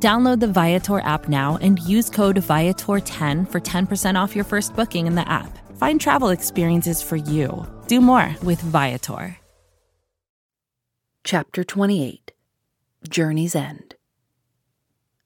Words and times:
Download 0.00 0.38
the 0.38 0.46
Viator 0.46 1.00
app 1.00 1.28
now 1.28 1.58
and 1.60 1.80
use 1.80 2.08
code 2.08 2.36
Viator10 2.36 3.50
for 3.50 3.60
10% 3.60 4.14
off 4.14 4.36
your 4.36 4.44
first 4.44 4.76
booking 4.76 5.08
in 5.08 5.16
the 5.16 5.28
app. 5.28 5.58
Find 5.76 6.00
travel 6.00 6.28
experiences 6.28 7.02
for 7.02 7.16
you. 7.16 7.66
Do 7.88 8.00
more 8.00 8.36
with 8.44 8.60
Viator. 8.60 9.38
Chapter 11.24 11.64
28 11.64 12.30
Journey's 13.08 13.56
End. 13.56 13.96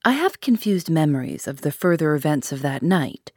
I 0.03 0.13
have 0.13 0.41
confused 0.41 0.89
memories 0.89 1.47
of 1.47 1.61
the 1.61 1.71
further 1.71 2.15
events 2.15 2.51
of 2.51 2.63
that 2.63 2.81
night. 2.81 3.31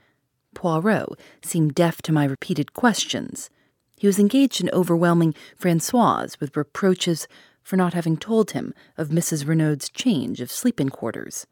Poirot 0.55 1.19
seemed 1.43 1.75
deaf 1.75 2.01
to 2.03 2.13
my 2.13 2.25
repeated 2.25 2.73
questions. 2.73 3.51
He 3.99 4.07
was 4.07 4.19
engaged 4.19 4.63
in 4.63 4.71
overwhelming 4.71 5.35
Francoise 5.55 6.41
with 6.41 6.57
reproaches 6.57 7.29
for 7.67 7.77
not 7.77 7.95
having 7.95 8.17
told 8.17 8.53
him 8.53 8.73
of 8.97 9.09
Mrs. 9.09 9.45
Renaud's 9.45 9.89
change 9.89 10.41
of 10.41 10.53
sleeping 10.53 10.89
quarters. 10.89 11.49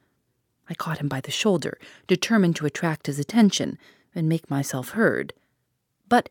I 0.71 0.75
caught 0.75 0.99
him 0.99 1.09
by 1.09 1.21
the 1.21 1.33
shoulder, 1.33 1.77
determined 2.07 2.55
to 2.55 2.67
attract 2.67 3.09
his 3.09 3.19
attention 3.19 3.79
and 4.15 4.29
make 4.29 4.49
myself 4.49 4.91
heard. 4.91 5.33
But 6.09 6.29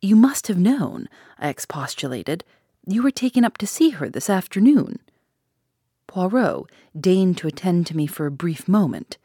you 0.00 0.16
must 0.16 0.46
have 0.46 0.56
known, 0.56 1.10
I 1.38 1.48
expostulated. 1.48 2.42
You 2.86 3.02
were 3.02 3.10
taken 3.10 3.44
up 3.44 3.58
to 3.58 3.66
see 3.66 3.90
her 3.90 4.08
this 4.08 4.30
afternoon. 4.30 4.98
Poirot 6.06 6.70
deigned 6.98 7.36
to 7.36 7.48
attend 7.48 7.86
to 7.88 7.96
me 7.98 8.06
for 8.06 8.24
a 8.24 8.30
brief 8.30 8.66
moment. 8.66 9.18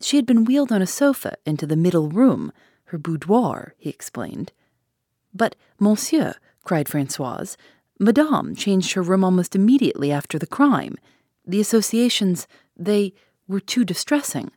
She 0.00 0.16
had 0.16 0.24
been 0.24 0.46
wheeled 0.46 0.72
on 0.72 0.80
a 0.80 0.86
sofa 0.86 1.36
into 1.44 1.66
the 1.66 1.76
middle 1.76 2.08
room, 2.08 2.50
her 2.84 2.96
boudoir, 2.96 3.74
he 3.76 3.90
explained. 3.90 4.52
But, 5.34 5.54
monsieur, 5.78 6.36
cried 6.64 6.88
Francoise, 6.88 7.58
Madame 7.98 8.54
changed 8.54 8.92
her 8.92 9.02
room 9.02 9.24
almost 9.24 9.56
immediately 9.56 10.12
after 10.12 10.38
the 10.38 10.46
crime. 10.46 10.96
The 11.44 11.60
associations, 11.60 12.46
they 12.76 13.14
were 13.48 13.60
too 13.60 13.84
distressing. 13.84 14.50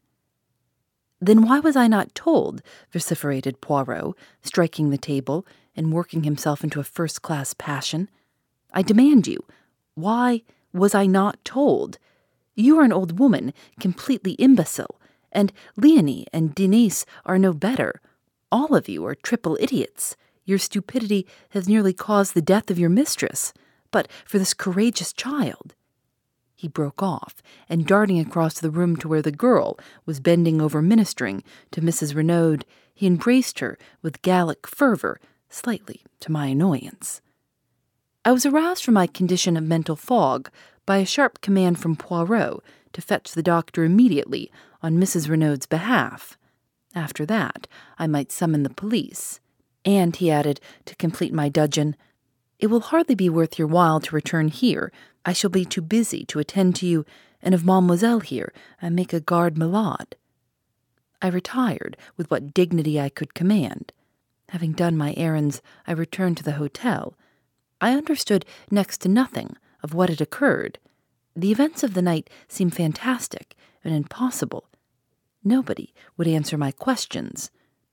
Then 1.19 1.43
why 1.43 1.59
was 1.59 1.75
I 1.75 1.87
not 1.87 2.15
told? 2.15 2.61
vociferated 2.91 3.61
Poirot, 3.61 4.15
striking 4.41 4.89
the 4.89 4.97
table 4.97 5.45
and 5.75 5.93
working 5.93 6.23
himself 6.23 6.63
into 6.63 6.79
a 6.79 6.83
first 6.83 7.21
class 7.21 7.53
passion. 7.53 8.09
I 8.73 8.81
demand 8.81 9.27
you, 9.27 9.43
why 9.95 10.43
was 10.73 10.95
I 10.95 11.05
not 11.05 11.43
told? 11.43 11.97
You 12.55 12.79
are 12.79 12.83
an 12.83 12.93
old 12.93 13.19
woman, 13.19 13.53
completely 13.79 14.33
imbecile, 14.33 14.99
and 15.31 15.53
Leonie 15.77 16.27
and 16.33 16.53
Denise 16.53 17.05
are 17.25 17.39
no 17.39 17.53
better. 17.53 18.01
All 18.51 18.75
of 18.75 18.89
you 18.89 19.05
are 19.05 19.15
triple 19.15 19.57
idiots. 19.59 20.15
Your 20.51 20.59
stupidity 20.59 21.25
has 21.51 21.69
nearly 21.69 21.93
caused 21.93 22.33
the 22.33 22.41
death 22.41 22.69
of 22.69 22.77
your 22.77 22.89
mistress. 22.89 23.53
But 23.89 24.09
for 24.25 24.37
this 24.37 24.53
courageous 24.53 25.13
child. 25.13 25.75
He 26.53 26.67
broke 26.67 27.01
off, 27.01 27.41
and 27.69 27.87
darting 27.87 28.19
across 28.19 28.59
the 28.59 28.69
room 28.69 28.97
to 28.97 29.07
where 29.07 29.21
the 29.21 29.31
girl 29.31 29.79
was 30.05 30.19
bending 30.19 30.61
over 30.61 30.81
ministering 30.81 31.45
to 31.71 31.79
Mrs. 31.79 32.13
Renaud, 32.13 32.65
he 32.93 33.07
embraced 33.07 33.59
her 33.59 33.77
with 34.01 34.21
Gallic 34.23 34.67
fervor, 34.67 35.21
slightly 35.47 36.01
to 36.19 36.33
my 36.33 36.47
annoyance. 36.47 37.21
I 38.25 38.33
was 38.33 38.45
aroused 38.45 38.83
from 38.83 38.95
my 38.95 39.07
condition 39.07 39.55
of 39.55 39.63
mental 39.63 39.95
fog 39.95 40.51
by 40.85 40.97
a 40.97 41.05
sharp 41.05 41.39
command 41.39 41.79
from 41.79 41.95
Poirot 41.95 42.61
to 42.91 43.01
fetch 43.01 43.31
the 43.31 43.41
doctor 43.41 43.85
immediately 43.85 44.51
on 44.83 44.97
Mrs. 44.97 45.29
Renaud's 45.29 45.65
behalf. 45.65 46.37
After 46.93 47.25
that, 47.27 47.67
I 47.97 48.05
might 48.05 48.33
summon 48.33 48.63
the 48.63 48.69
police. 48.69 49.39
And, 49.83 50.15
he 50.15 50.29
added, 50.29 50.59
to 50.85 50.95
complete 50.95 51.33
my 51.33 51.49
dudgeon, 51.49 51.95
it 52.59 52.67
will 52.67 52.81
hardly 52.81 53.15
be 53.15 53.29
worth 53.29 53.57
your 53.57 53.67
while 53.67 53.99
to 53.99 54.15
return 54.15 54.47
here. 54.47 54.91
I 55.25 55.33
shall 55.33 55.49
be 55.49 55.65
too 55.65 55.81
busy 55.81 56.25
to 56.25 56.39
attend 56.39 56.75
to 56.77 56.85
you, 56.85 57.05
and 57.41 57.55
of 57.55 57.65
Mademoiselle 57.65 58.19
here, 58.19 58.53
I 58.81 58.89
make 58.89 59.13
a 59.13 59.19
garde 59.19 59.57
malade. 59.57 60.15
I 61.21 61.27
retired 61.27 61.97
with 62.17 62.29
what 62.29 62.53
dignity 62.53 62.99
I 62.99 63.09
could 63.09 63.33
command. 63.33 63.93
Having 64.49 64.73
done 64.73 64.97
my 64.97 65.13
errands, 65.17 65.61
I 65.87 65.93
returned 65.93 66.37
to 66.37 66.43
the 66.43 66.53
hotel. 66.53 67.15
I 67.79 67.93
understood 67.93 68.45
next 68.69 68.99
to 69.01 69.09
nothing 69.09 69.55
of 69.81 69.93
what 69.93 70.09
had 70.09 70.21
occurred. 70.21 70.77
The 71.35 71.51
events 71.51 71.83
of 71.83 71.93
the 71.93 72.01
night 72.01 72.29
seemed 72.47 72.75
fantastic 72.75 73.55
and 73.83 73.93
impossible. 73.93 74.65
Nobody 75.43 75.93
would 76.17 76.27
answer 76.27 76.57
my 76.57 76.71
questions. 76.71 77.49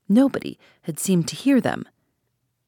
Nobody 0.09 0.57
had 0.81 0.99
seemed 0.99 1.27
to 1.27 1.35
hear 1.35 1.61
them. 1.61 1.87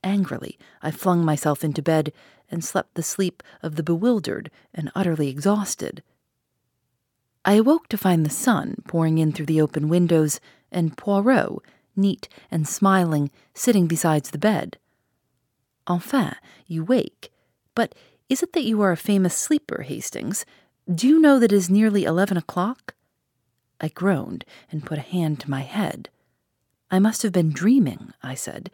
Angrily, 0.03 0.57
I 0.81 0.91
flung 0.91 1.25
myself 1.25 1.63
into 1.63 1.81
bed 1.81 2.13
and 2.49 2.63
slept 2.63 2.93
the 2.93 3.03
sleep 3.03 3.41
of 3.63 3.75
the 3.75 3.83
bewildered 3.83 4.51
and 4.73 4.91
utterly 4.93 5.27
exhausted. 5.27 6.03
I 7.43 7.53
awoke 7.53 7.87
to 7.89 7.97
find 7.97 8.23
the 8.23 8.29
sun 8.29 8.75
pouring 8.87 9.17
in 9.17 9.31
through 9.31 9.47
the 9.47 9.61
open 9.61 9.89
windows 9.89 10.39
and 10.71 10.95
Poirot, 10.95 11.63
neat 11.95 12.29
and 12.51 12.67
smiling, 12.67 13.31
sitting 13.53 13.87
beside 13.87 14.25
the 14.25 14.37
bed. 14.37 14.77
Enfin, 15.87 16.35
you 16.67 16.83
wake. 16.83 17.31
But 17.73 17.95
is 18.29 18.43
it 18.43 18.53
that 18.53 18.63
you 18.63 18.81
are 18.81 18.91
a 18.91 18.97
famous 18.97 19.35
sleeper, 19.35 19.81
Hastings? 19.81 20.45
Do 20.93 21.07
you 21.07 21.19
know 21.19 21.39
that 21.39 21.51
it 21.51 21.55
is 21.55 21.69
nearly 21.69 22.05
eleven 22.05 22.37
o'clock? 22.37 22.93
I 23.79 23.87
groaned 23.87 24.45
and 24.71 24.85
put 24.85 24.99
a 24.99 25.01
hand 25.01 25.39
to 25.39 25.49
my 25.49 25.61
head. 25.61 26.09
I 26.91 26.99
must 26.99 27.23
have 27.23 27.31
been 27.31 27.51
dreaming, 27.51 28.13
I 28.21 28.35
said. 28.35 28.69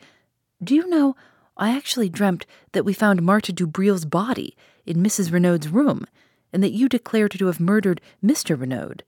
Do 0.61 0.73
you 0.73 0.89
know, 0.89 1.15
I 1.55 1.75
actually 1.75 2.09
dreamt 2.09 2.47
that 2.71 2.83
we 2.83 2.93
found 2.93 3.21
Marthe 3.21 3.55
Dubreuil's 3.55 4.05
body 4.05 4.57
in 4.87 4.97
Mrs. 4.97 5.31
Renaud's 5.31 5.69
room, 5.69 6.05
and 6.51 6.63
that 6.63 6.71
you 6.71 6.89
declared 6.89 7.33
her 7.33 7.39
to 7.39 7.45
have 7.45 7.59
murdered 7.59 8.01
Mr. 8.23 8.59
Renaud. 8.59 9.03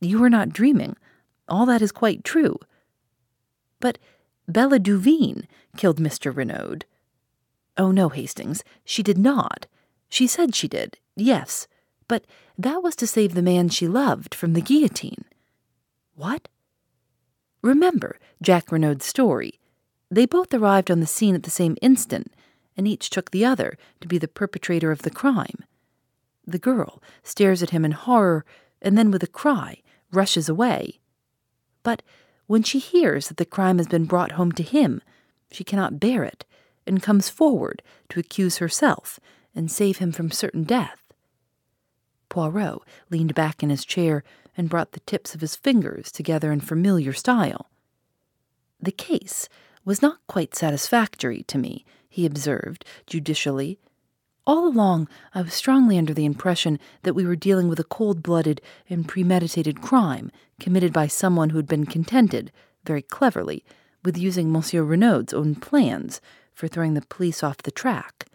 You 0.00 0.20
were 0.20 0.30
not 0.30 0.54
dreaming. 0.54 0.96
All 1.48 1.66
that 1.66 1.82
is 1.82 1.92
quite 1.92 2.24
true. 2.24 2.58
But 3.78 3.98
Bella 4.48 4.78
Duveen 4.78 5.46
killed 5.76 5.98
Mr. 5.98 6.34
Renaud. 6.34 6.80
Oh, 7.76 7.90
no, 7.90 8.08
Hastings, 8.08 8.64
she 8.84 9.02
did 9.02 9.18
not. 9.18 9.66
She 10.08 10.26
said 10.26 10.54
she 10.54 10.68
did, 10.68 10.98
yes, 11.16 11.66
but 12.08 12.24
that 12.56 12.82
was 12.82 12.94
to 12.96 13.06
save 13.06 13.34
the 13.34 13.42
man 13.42 13.68
she 13.68 13.88
loved 13.88 14.34
from 14.34 14.52
the 14.52 14.60
guillotine. 14.62 15.24
What? 16.14 16.48
Remember 17.64 18.18
Jack 18.42 18.70
Renaud's 18.70 19.06
story. 19.06 19.58
They 20.10 20.26
both 20.26 20.52
arrived 20.52 20.90
on 20.90 21.00
the 21.00 21.06
scene 21.06 21.34
at 21.34 21.44
the 21.44 21.50
same 21.50 21.78
instant, 21.80 22.30
and 22.76 22.86
each 22.86 23.08
took 23.08 23.30
the 23.30 23.46
other 23.46 23.78
to 24.02 24.06
be 24.06 24.18
the 24.18 24.28
perpetrator 24.28 24.92
of 24.92 25.00
the 25.00 25.10
crime. 25.10 25.64
The 26.46 26.58
girl 26.58 27.02
stares 27.22 27.62
at 27.62 27.70
him 27.70 27.82
in 27.86 27.92
horror 27.92 28.44
and 28.82 28.98
then, 28.98 29.10
with 29.10 29.22
a 29.22 29.26
cry, 29.26 29.80
rushes 30.12 30.46
away. 30.46 31.00
But 31.82 32.02
when 32.46 32.62
she 32.62 32.78
hears 32.78 33.28
that 33.28 33.38
the 33.38 33.46
crime 33.46 33.78
has 33.78 33.88
been 33.88 34.04
brought 34.04 34.32
home 34.32 34.52
to 34.52 34.62
him, 34.62 35.00
she 35.50 35.64
cannot 35.64 35.98
bear 35.98 36.22
it 36.22 36.44
and 36.86 37.02
comes 37.02 37.30
forward 37.30 37.80
to 38.10 38.20
accuse 38.20 38.58
herself 38.58 39.18
and 39.54 39.70
save 39.70 39.98
him 39.98 40.12
from 40.12 40.30
certain 40.30 40.64
death. 40.64 41.14
Poirot 42.28 42.82
leaned 43.08 43.34
back 43.34 43.62
in 43.62 43.70
his 43.70 43.86
chair 43.86 44.22
and 44.56 44.68
brought 44.68 44.92
the 44.92 45.00
tips 45.00 45.34
of 45.34 45.40
his 45.40 45.56
fingers 45.56 46.12
together 46.12 46.52
in 46.52 46.60
familiar 46.60 47.12
style. 47.12 47.70
The 48.80 48.92
case 48.92 49.48
was 49.84 50.02
not 50.02 50.18
quite 50.26 50.54
satisfactory 50.54 51.42
to 51.44 51.58
me, 51.58 51.84
he 52.08 52.26
observed 52.26 52.84
judicially. 53.06 53.78
All 54.46 54.66
along, 54.66 55.08
I 55.34 55.42
was 55.42 55.54
strongly 55.54 55.96
under 55.96 56.12
the 56.12 56.26
impression 56.26 56.78
that 57.02 57.14
we 57.14 57.24
were 57.24 57.36
dealing 57.36 57.68
with 57.68 57.80
a 57.80 57.84
cold 57.84 58.22
blooded 58.22 58.60
and 58.88 59.08
premeditated 59.08 59.80
crime 59.80 60.30
committed 60.60 60.92
by 60.92 61.06
someone 61.06 61.50
who 61.50 61.56
had 61.56 61.66
been 61.66 61.86
contented, 61.86 62.52
very 62.84 63.02
cleverly, 63.02 63.64
with 64.04 64.18
using 64.18 64.52
Monsieur 64.52 64.82
Renaud's 64.82 65.32
own 65.32 65.54
plans 65.54 66.20
for 66.52 66.68
throwing 66.68 66.94
the 66.94 67.00
police 67.02 67.42
off 67.42 67.58
the 67.58 67.70
track. 67.70 68.26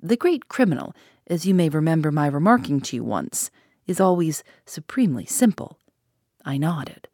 The 0.00 0.16
great 0.16 0.48
criminal, 0.48 0.94
as 1.26 1.46
you 1.46 1.54
may 1.54 1.68
remember 1.68 2.10
my 2.10 2.26
remarking 2.26 2.80
to 2.82 2.96
you 2.96 3.04
once, 3.04 3.50
is 3.88 4.00
always 4.00 4.44
supremely 4.64 5.26
simple. 5.26 5.78
I 6.44 6.58
nodded. 6.58 7.08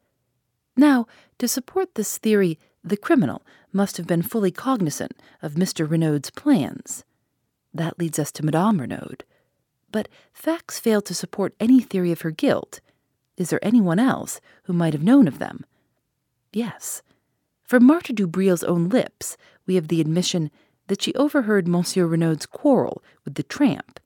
Now, 0.77 1.07
to 1.39 1.49
support 1.49 1.95
this 1.95 2.19
theory, 2.19 2.59
the 2.83 2.97
criminal 2.97 3.43
must 3.73 3.97
have 3.97 4.07
been 4.07 4.23
fully 4.23 4.51
cognizant 4.51 5.13
of 5.41 5.55
Mr. 5.55 5.89
Renaud's 5.89 6.31
plans. 6.31 7.05
That 7.73 7.99
leads 7.99 8.19
us 8.19 8.31
to 8.33 8.45
Madame 8.45 8.81
Renaud. 8.81 9.25
But 9.91 10.09
facts 10.33 10.79
fail 10.79 11.01
to 11.03 11.15
support 11.15 11.55
any 11.59 11.81
theory 11.81 12.13
of 12.13 12.21
her 12.23 12.31
guilt. 12.31 12.81
Is 13.37 13.51
there 13.51 13.65
anyone 13.65 13.99
else 13.99 14.41
who 14.65 14.73
might 14.73 14.93
have 14.93 15.03
known 15.03 15.27
of 15.27 15.39
them? 15.39 15.65
Yes. 16.53 17.03
From 17.63 17.85
Marthe 17.85 18.15
Dubreuil's 18.15 18.65
own 18.65 18.89
lips, 18.89 19.37
we 19.67 19.77
have 19.77 19.89
the 19.89 20.01
admission 20.01 20.51
that 20.89 21.03
she 21.03 21.15
overheard 21.15 21.67
Monsieur 21.67 22.07
Renaud's 22.07 22.47
quarrel 22.47 23.03
with 23.25 23.35
the 23.35 23.43
tramp. 23.43 23.99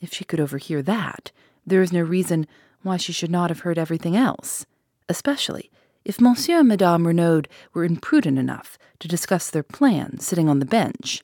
If 0.00 0.12
she 0.12 0.24
could 0.24 0.40
overhear 0.40 0.82
that, 0.82 1.30
there 1.70 1.82
is 1.82 1.92
no 1.92 2.02
reason 2.02 2.46
why 2.82 2.96
she 2.96 3.12
should 3.12 3.30
not 3.30 3.50
have 3.50 3.60
heard 3.60 3.78
everything 3.78 4.16
else, 4.16 4.66
especially 5.08 5.70
if 6.04 6.20
Monsieur 6.20 6.60
and 6.60 6.68
Madame 6.68 7.06
Renaud 7.06 7.42
were 7.72 7.84
imprudent 7.84 8.38
enough 8.38 8.78
to 8.98 9.08
discuss 9.08 9.50
their 9.50 9.62
plan 9.62 10.18
sitting 10.18 10.48
on 10.48 10.58
the 10.58 10.66
bench. 10.66 11.22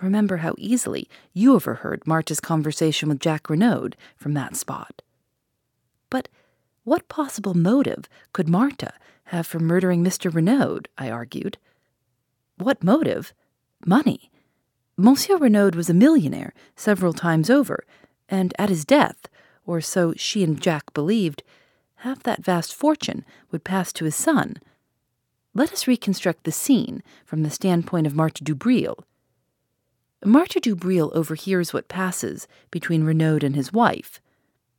Remember 0.00 0.38
how 0.38 0.54
easily 0.58 1.08
you 1.32 1.54
overheard 1.54 2.06
Marthe's 2.06 2.40
conversation 2.40 3.08
with 3.08 3.20
Jack 3.20 3.48
Renaud 3.48 3.90
from 4.16 4.34
that 4.34 4.56
spot. 4.56 5.02
But 6.10 6.28
what 6.84 7.08
possible 7.08 7.54
motive 7.54 8.08
could 8.32 8.48
Marthe 8.48 8.90
have 9.24 9.46
for 9.46 9.58
murdering 9.58 10.04
Mr. 10.04 10.32
Renaud? 10.32 10.82
I 10.96 11.10
argued. 11.10 11.58
What 12.58 12.84
motive? 12.84 13.32
Money. 13.84 14.30
Monsieur 14.96 15.36
Renaud 15.36 15.70
was 15.74 15.90
a 15.90 15.94
millionaire 15.94 16.54
several 16.76 17.12
times 17.12 17.50
over, 17.50 17.84
and 18.28 18.54
at 18.58 18.68
his 18.70 18.84
death, 18.84 19.28
or 19.66 19.80
so 19.80 20.14
she 20.16 20.42
and 20.42 20.60
Jack 20.60 20.94
believed, 20.94 21.42
half 21.96 22.22
that 22.22 22.44
vast 22.44 22.74
fortune 22.74 23.24
would 23.50 23.64
pass 23.64 23.92
to 23.92 24.04
his 24.04 24.16
son. 24.16 24.56
Let 25.54 25.72
us 25.72 25.86
reconstruct 25.86 26.44
the 26.44 26.52
scene 26.52 27.02
from 27.24 27.42
the 27.42 27.50
standpoint 27.50 28.06
of 28.06 28.14
Marthe 28.14 28.44
Dubreuil. 28.44 29.04
Marthe 30.24 30.60
Dubreuil 30.60 31.10
overhears 31.14 31.72
what 31.72 31.88
passes 31.88 32.46
between 32.70 33.04
Renaud 33.04 33.38
and 33.42 33.56
his 33.56 33.72
wife. 33.72 34.20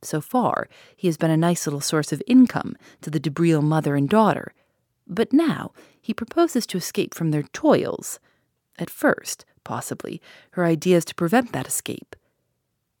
So 0.02 0.20
far, 0.20 0.68
he 0.96 1.08
has 1.08 1.16
been 1.16 1.30
a 1.30 1.36
nice 1.36 1.66
little 1.66 1.80
source 1.80 2.12
of 2.12 2.22
income 2.26 2.76
to 3.02 3.10
the 3.10 3.20
Dubreuil 3.20 3.62
mother 3.62 3.96
and 3.96 4.08
daughter, 4.08 4.52
but 5.06 5.32
now 5.32 5.72
he 6.00 6.14
proposes 6.14 6.66
to 6.66 6.78
escape 6.78 7.14
from 7.14 7.30
their 7.30 7.42
toils. 7.42 8.20
At 8.78 8.90
first, 8.90 9.44
possibly, 9.64 10.22
her 10.52 10.64
idea 10.64 10.98
is 10.98 11.04
to 11.06 11.14
prevent 11.14 11.52
that 11.52 11.66
escape. 11.66 12.14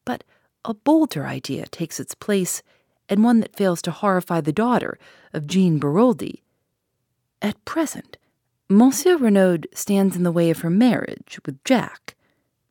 But 0.04 0.24
a 0.64 0.74
bolder 0.74 1.26
idea 1.26 1.66
takes 1.66 2.00
its 2.00 2.14
place, 2.14 2.62
and 3.08 3.24
one 3.24 3.40
that 3.40 3.56
fails 3.56 3.80
to 3.82 3.90
horrify 3.90 4.40
the 4.40 4.52
daughter 4.52 4.98
of 5.32 5.46
Jean 5.46 5.78
Beroldy. 5.78 6.42
At 7.40 7.64
present, 7.64 8.18
Monsieur 8.68 9.16
Renaud 9.16 9.62
stands 9.72 10.14
in 10.14 10.24
the 10.24 10.32
way 10.32 10.50
of 10.50 10.60
her 10.60 10.70
marriage 10.70 11.38
with 11.46 11.62
Jack. 11.64 12.16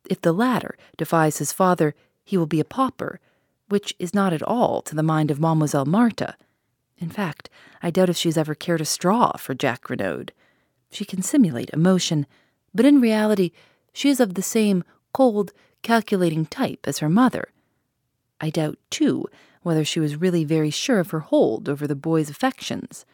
If 0.09 0.21
the 0.21 0.33
latter 0.33 0.77
defies 0.95 1.37
his 1.37 1.51
father, 1.51 1.95
he 2.23 2.37
will 2.37 2.45
be 2.45 2.59
a 2.59 2.65
pauper, 2.65 3.19
which 3.69 3.95
is 3.97 4.13
not 4.13 4.33
at 4.33 4.43
all 4.43 4.81
to 4.83 4.95
the 4.95 5.03
mind 5.03 5.31
of 5.31 5.39
Mademoiselle 5.39 5.85
Marthe. 5.85 6.35
In 6.99 7.09
fact, 7.09 7.49
I 7.81 7.89
doubt 7.89 8.09
if 8.09 8.17
she's 8.17 8.37
ever 8.37 8.55
cared 8.55 8.81
a 8.81 8.85
straw 8.85 9.37
for 9.37 9.53
Jack 9.53 9.89
Renaud. 9.89 10.27
She 10.89 11.05
can 11.05 11.21
simulate 11.21 11.69
emotion, 11.71 12.25
but 12.73 12.85
in 12.85 13.01
reality, 13.01 13.51
she 13.93 14.09
is 14.09 14.19
of 14.19 14.35
the 14.35 14.41
same 14.41 14.83
cold, 15.13 15.51
calculating 15.81 16.45
type 16.45 16.85
as 16.85 16.99
her 16.99 17.09
mother. 17.09 17.49
I 18.39 18.49
doubt, 18.49 18.77
too, 18.89 19.25
whether 19.63 19.83
she 19.83 19.99
was 19.99 20.15
really 20.15 20.43
very 20.43 20.69
sure 20.69 20.99
of 20.99 21.11
her 21.11 21.19
hold 21.19 21.67
over 21.67 21.87
the 21.87 21.95
boy's 21.95 22.29
affections. 22.29 23.05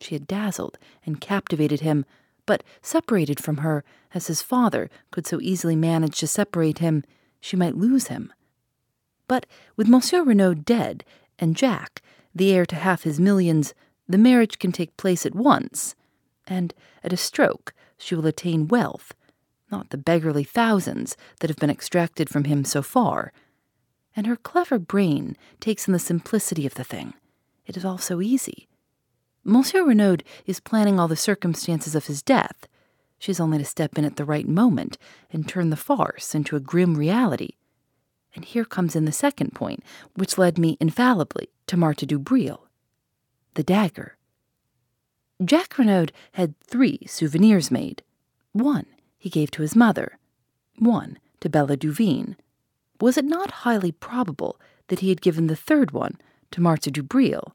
She 0.00 0.14
had 0.14 0.26
dazzled 0.26 0.78
and 1.04 1.20
captivated 1.20 1.80
him, 1.80 2.04
but 2.46 2.62
separated 2.80 3.42
from 3.42 3.58
her, 3.58 3.84
as 4.14 4.28
his 4.28 4.40
father 4.40 4.88
could 5.10 5.26
so 5.26 5.40
easily 5.40 5.76
manage 5.76 6.18
to 6.20 6.26
separate 6.26 6.78
him, 6.78 7.04
she 7.40 7.56
might 7.56 7.76
lose 7.76 8.06
him. 8.06 8.32
But 9.26 9.44
with 9.76 9.88
Monsieur 9.88 10.22
Renaud 10.22 10.54
dead, 10.54 11.04
and 11.38 11.56
Jack, 11.56 12.00
the 12.34 12.52
heir 12.52 12.64
to 12.66 12.76
half 12.76 13.02
his 13.02 13.20
millions, 13.20 13.74
the 14.08 14.16
marriage 14.16 14.58
can 14.58 14.72
take 14.72 14.96
place 14.96 15.26
at 15.26 15.34
once, 15.34 15.94
and 16.46 16.72
at 17.04 17.12
a 17.12 17.16
stroke 17.16 17.74
she 17.98 18.14
will 18.14 18.26
attain 18.26 18.68
wealth, 18.68 19.12
not 19.70 19.90
the 19.90 19.98
beggarly 19.98 20.44
thousands 20.44 21.16
that 21.40 21.50
have 21.50 21.58
been 21.58 21.68
extracted 21.68 22.30
from 22.30 22.44
him 22.44 22.64
so 22.64 22.80
far. 22.80 23.32
And 24.16 24.26
her 24.26 24.36
clever 24.36 24.78
brain 24.78 25.36
takes 25.60 25.86
in 25.86 25.92
the 25.92 25.98
simplicity 25.98 26.66
of 26.66 26.74
the 26.74 26.84
thing. 26.84 27.14
It 27.66 27.76
is 27.76 27.84
all 27.84 27.98
so 27.98 28.20
easy. 28.20 28.68
Monsieur 29.44 29.84
Renaud 29.84 30.18
is 30.46 30.60
planning 30.60 30.98
all 30.98 31.08
the 31.08 31.16
circumstances 31.16 31.94
of 31.94 32.06
his 32.06 32.22
death. 32.22 32.66
She 33.18 33.32
is 33.32 33.40
only 33.40 33.58
to 33.58 33.64
step 33.64 33.98
in 33.98 34.04
at 34.04 34.16
the 34.16 34.24
right 34.24 34.46
moment 34.46 34.98
and 35.30 35.48
turn 35.48 35.70
the 35.70 35.76
farce 35.76 36.34
into 36.34 36.56
a 36.56 36.60
grim 36.60 36.96
reality. 36.96 37.50
And 38.34 38.44
here 38.44 38.64
comes 38.64 38.94
in 38.94 39.04
the 39.04 39.12
second 39.12 39.54
point, 39.54 39.82
which 40.14 40.38
led 40.38 40.58
me 40.58 40.76
infallibly 40.80 41.48
to 41.66 41.76
Marthe 41.76 42.06
Dubreuil 42.06 42.68
the 43.58 43.64
dagger. 43.64 44.16
Jack 45.44 45.78
Renaud 45.78 46.12
had 46.34 46.56
three 46.60 47.00
souvenirs 47.08 47.72
made. 47.72 48.04
One 48.52 48.86
he 49.18 49.28
gave 49.28 49.50
to 49.50 49.62
his 49.62 49.74
mother, 49.74 50.16
one 50.78 51.18
to 51.40 51.48
Bella 51.48 51.76
Duveen. 51.76 52.36
Was 53.00 53.16
it 53.16 53.24
not 53.24 53.62
highly 53.62 53.92
probable 53.92 54.60
that 54.88 55.00
he 55.00 55.08
had 55.08 55.20
given 55.20 55.46
the 55.46 55.56
third 55.56 55.92
one 55.92 56.18
to 56.50 56.60
Marthe 56.60 56.92
Dubreuil? 56.92 57.52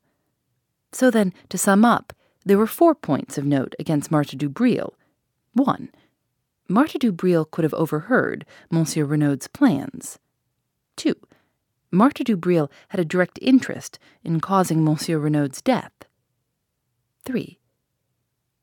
So 0.92 1.10
then, 1.10 1.34
to 1.50 1.58
sum 1.58 1.84
up, 1.84 2.14
there 2.46 2.58
were 2.58 2.68
four 2.68 2.94
points 2.94 3.38
of 3.38 3.46
note 3.46 3.76
against 3.80 4.12
Marthe 4.12 4.38
Dubreuil. 4.38 4.94
One, 5.54 5.90
Marthe 6.68 7.00
Dubreuil 7.00 7.46
could 7.50 7.64
have 7.64 7.74
overheard 7.74 8.46
Monsieur 8.72 9.06
Renaud's 9.06 9.48
plans. 9.48 10.20
2. 10.98 11.14
Marthe 11.92 12.24
Dubreuil 12.24 12.72
had 12.90 13.00
a 13.00 13.06
direct 13.06 13.38
interest 13.42 14.00
in 14.24 14.40
causing 14.40 14.84
Monsieur 14.84 15.18
Renaud's 15.20 15.62
death. 15.62 15.92
3. 17.26 17.60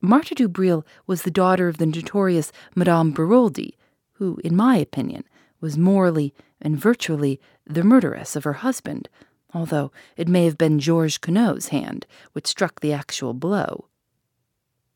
Marthe 0.00 0.34
Dubreuil 0.34 0.84
was 1.06 1.22
the 1.22 1.30
daughter 1.30 1.68
of 1.68 1.78
the 1.78 1.86
notorious 1.86 2.52
Madame 2.74 3.12
Beroldy, 3.12 3.74
who, 4.14 4.40
in 4.42 4.56
my 4.56 4.76
opinion, 4.76 5.24
was 5.60 5.76
morally 5.76 6.32
and 6.60 6.78
virtually 6.78 7.40
the 7.66 7.82
murderess 7.82 8.36
of 8.36 8.44
her 8.44 8.54
husband, 8.54 9.08
although 9.52 9.90
it 10.16 10.28
may 10.28 10.44
have 10.44 10.58
been 10.58 10.78
Georges 10.78 11.18
Conneau's 11.18 11.68
hand 11.68 12.06
which 12.32 12.46
struck 12.46 12.80
the 12.80 12.92
actual 12.92 13.34
blow. 13.34 13.86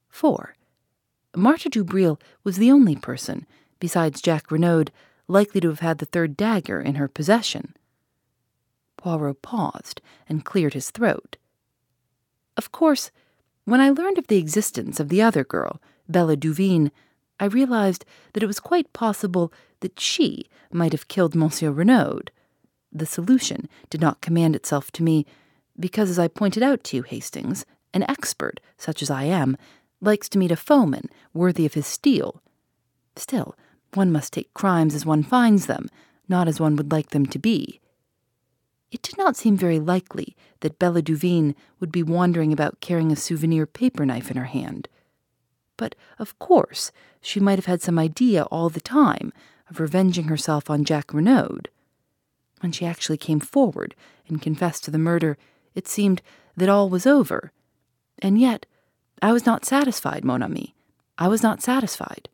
4. 0.09 0.55
Marthe 1.37 1.71
Dubreuil 1.71 2.21
was 2.45 2.57
the 2.57 2.71
only 2.71 2.95
person, 2.95 3.47
besides 3.81 4.23
Jack 4.23 4.51
Renaud, 4.51 4.85
likely 5.27 5.61
to 5.61 5.69
have 5.69 5.81
had 5.81 5.99
the 5.99 6.07
third 6.07 6.37
dagger 6.37 6.81
in 6.81 6.95
her 6.97 7.09
possession. 7.09 7.75
Poirot 8.97 9.43
paused 9.43 10.01
and 10.29 10.45
cleared 10.45 10.75
his 10.75 10.91
throat. 10.91 11.37
Of 12.57 12.71
course, 12.71 13.11
when 13.65 13.81
I 13.81 13.91
learned 13.91 14.19
of 14.19 14.29
the 14.29 14.39
existence 14.39 15.01
of 15.01 15.09
the 15.09 15.23
other 15.23 15.45
girl, 15.45 15.81
Bella 16.09 16.37
Duveen, 16.37 16.91
I 17.41 17.47
realized 17.47 18.05
that 18.33 18.43
it 18.43 18.47
was 18.47 18.61
quite 18.61 18.93
possible 18.93 19.53
that 19.84 20.00
she 20.00 20.48
might 20.72 20.93
have 20.93 21.08
killed 21.08 21.34
Monsieur 21.34 21.70
Renaud. 21.70 22.31
The 22.91 23.05
solution 23.05 23.69
did 23.91 24.00
not 24.00 24.22
command 24.22 24.56
itself 24.56 24.91
to 24.93 25.03
me 25.03 25.26
because, 25.79 26.08
as 26.08 26.19
I 26.19 26.26
pointed 26.26 26.62
out 26.62 26.82
to 26.84 26.96
you, 26.96 27.03
Hastings, 27.03 27.67
an 27.93 28.03
expert, 28.08 28.60
such 28.79 29.03
as 29.03 29.10
I 29.10 29.24
am, 29.24 29.58
likes 30.00 30.26
to 30.31 30.38
meet 30.38 30.50
a 30.50 30.56
foeman 30.56 31.10
worthy 31.34 31.67
of 31.67 31.74
his 31.74 31.86
steel. 31.86 32.41
Still, 33.14 33.55
one 33.93 34.10
must 34.10 34.32
take 34.32 34.55
crimes 34.55 34.94
as 34.94 35.05
one 35.05 35.22
finds 35.22 35.67
them, 35.67 35.91
not 36.31 36.48
as 36.48 36.58
one 36.58 36.76
would 36.76 36.91
like 36.91 37.10
them 37.10 37.26
to 37.26 37.38
be. 37.38 37.79
It 38.91 39.03
did 39.03 39.19
not 39.19 39.36
seem 39.36 39.55
very 39.55 39.79
likely 39.79 40.34
that 40.60 40.79
Bella 40.79 41.03
Duveen 41.03 41.55
would 41.79 41.93
be 41.93 42.03
wandering 42.03 42.55
about 42.55 42.81
carrying 42.81 43.12
a 43.12 43.17
souvenir 43.17 43.67
paper 43.67 44.06
knife 44.06 44.31
in 44.31 44.38
her 44.38 44.44
hand. 44.44 44.88
But, 45.76 45.94
of 46.19 46.38
course, 46.38 46.91
she 47.20 47.38
might 47.38 47.58
have 47.58 47.67
had 47.67 47.82
some 47.82 47.98
idea 47.98 48.44
all 48.44 48.70
the 48.70 48.81
time 48.81 49.31
of 49.75 49.81
revenging 49.81 50.29
herself 50.29 50.71
on 50.71 50.85
Jack 50.85 51.13
Renaud. 51.13 51.63
When 52.61 52.71
she 52.71 52.87
actually 52.87 53.19
came 53.19 53.41
forward 53.41 53.97
and 54.29 54.41
confessed 54.41 54.85
to 54.85 54.93
the 54.93 54.99
murder, 54.99 55.37
it 55.75 55.89
seemed 55.89 56.23
that 56.57 56.69
all 56.69 56.89
was 56.89 57.07
over. 57.07 57.51
And 58.21 58.41
yet, 58.41 58.67
I 59.21 59.33
was 59.33 59.45
not 59.45 59.65
satisfied, 59.65 60.25
mon 60.25 60.43
ami. 60.43 60.77
I 61.19 61.27
was 61.27 61.43
not 61.43 61.61
satisfied. 61.61 62.29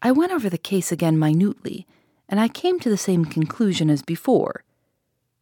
I 0.00 0.12
went 0.12 0.32
over 0.32 0.48
the 0.48 0.56
case 0.56 0.90
again 0.90 1.18
minutely, 1.18 1.86
and 2.26 2.40
I 2.40 2.48
came 2.48 2.80
to 2.80 2.88
the 2.88 2.96
same 2.96 3.26
conclusion 3.26 3.90
as 3.90 4.02
before. 4.02 4.64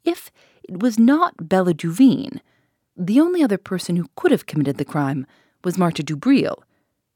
If 0.04 0.32
it 0.64 0.80
was 0.80 0.98
not 0.98 1.48
Bella 1.48 1.74
Duveen, 1.74 2.40
the 2.96 3.20
only 3.20 3.42
other 3.42 3.58
person 3.58 3.94
who 3.94 4.10
could 4.16 4.32
have 4.32 4.46
committed 4.46 4.78
the 4.78 4.84
crime 4.84 5.26
was 5.62 5.78
Marthe 5.78 6.04
Dubreuil, 6.04 6.64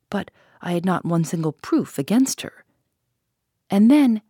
but 0.09 0.31
I 0.61 0.73
had 0.73 0.87
not 0.87 1.05
one 1.05 1.25
single 1.25 1.53
proof 1.53 1.99
against 1.99 2.43
her. 2.43 2.62
And 3.73 3.91
then 3.91 4.21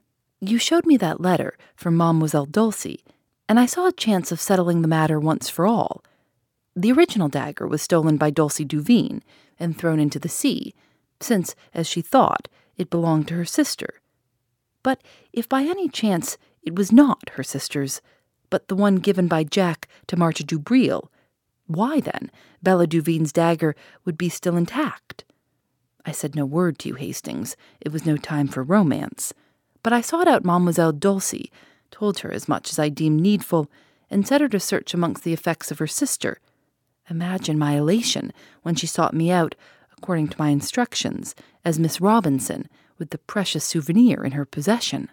you 0.41 0.57
showed 0.57 0.87
me 0.87 0.97
that 0.99 1.21
letter 1.21 1.59
from 1.75 1.97
Mademoiselle 1.97 2.47
Dulcie, 2.47 3.05
and 3.49 3.59
I 3.59 3.67
saw 3.67 3.89
a 3.89 3.93
chance 3.93 4.31
of 4.31 4.41
settling 4.41 4.83
the 4.83 4.89
matter 4.89 5.19
once 5.19 5.49
for 5.49 5.67
all. 5.67 6.05
The 6.77 6.93
original 6.93 7.29
dagger 7.29 7.67
was 7.67 7.83
stolen 7.83 8.17
by 8.17 8.31
Dulcie 8.31 8.65
Duveen 8.65 9.21
and 9.59 9.77
thrown 9.77 9.99
into 9.99 10.21
the 10.21 10.29
sea, 10.29 10.75
since, 11.21 11.57
as 11.75 11.89
she 11.89 12.01
thought, 12.01 12.47
it 12.77 12.89
belonged 12.89 13.27
to 13.29 13.35
her 13.35 13.45
sister. 13.45 14.01
But 14.85 15.03
if 15.33 15.49
by 15.49 15.63
any 15.63 15.89
chance 15.89 16.39
it 16.63 16.77
was 16.77 16.93
not 16.93 17.31
her 17.31 17.43
sister's, 17.43 18.01
but 18.49 18.69
the 18.69 18.77
one 18.77 18.97
given 18.97 19.27
by 19.27 19.43
Jack 19.43 19.89
to 20.07 20.17
Marthe 20.17 20.47
Dubreuil, 20.47 21.11
Why, 21.67 21.99
then, 21.99 22.31
Bella 22.63 22.87
Duveen's 22.87 23.33
dagger 23.33 23.75
would 24.05 24.17
be 24.17 24.29
still 24.29 24.57
intact? 24.57 25.25
I 26.05 26.13
said 26.13 26.35
no 26.35 26.45
word 26.45 26.79
to 26.81 26.89
you, 26.89 26.95
Hastings. 26.95 27.57
It 27.81 27.93
was 27.93 28.07
no 28.07 28.17
time 28.17 28.49
for 28.49 28.63
romance. 28.63 29.33
But 29.83 29.93
I 29.93 30.01
sought 30.01 30.29
out 30.29 30.45
Mademoiselle 30.45 30.93
Dulcie, 30.93 31.51
told 31.91 32.21
her 32.21 32.33
as 32.33 32.49
much 32.49 32.71
as 32.71 32.79
I 32.79 32.89
deemed 32.89 33.21
needful, 33.21 33.71
and 34.11 34.27
set 34.27 34.41
her 34.41 34.49
to 34.49 34.61
search 34.61 34.95
amongst 34.95 35.25
the 35.25 35.33
effects 35.33 35.71
of 35.71 35.79
her 35.79 35.87
sister. 35.87 36.39
Imagine 37.09 37.59
my 37.59 37.73
elation 37.73 38.33
when 38.63 38.75
she 38.75 38.87
sought 38.87 39.15
me 39.15 39.31
out, 39.31 39.55
according 39.97 40.29
to 40.29 40.39
my 40.39 40.51
instructions, 40.51 41.35
as 41.65 41.79
Miss 41.79 42.01
Robinson, 42.01 42.69
with 42.99 43.11
the 43.11 43.19
precious 43.19 43.65
souvenir 43.65 44.25
in 44.25 44.33
her 44.33 44.45
possession. 44.45 45.11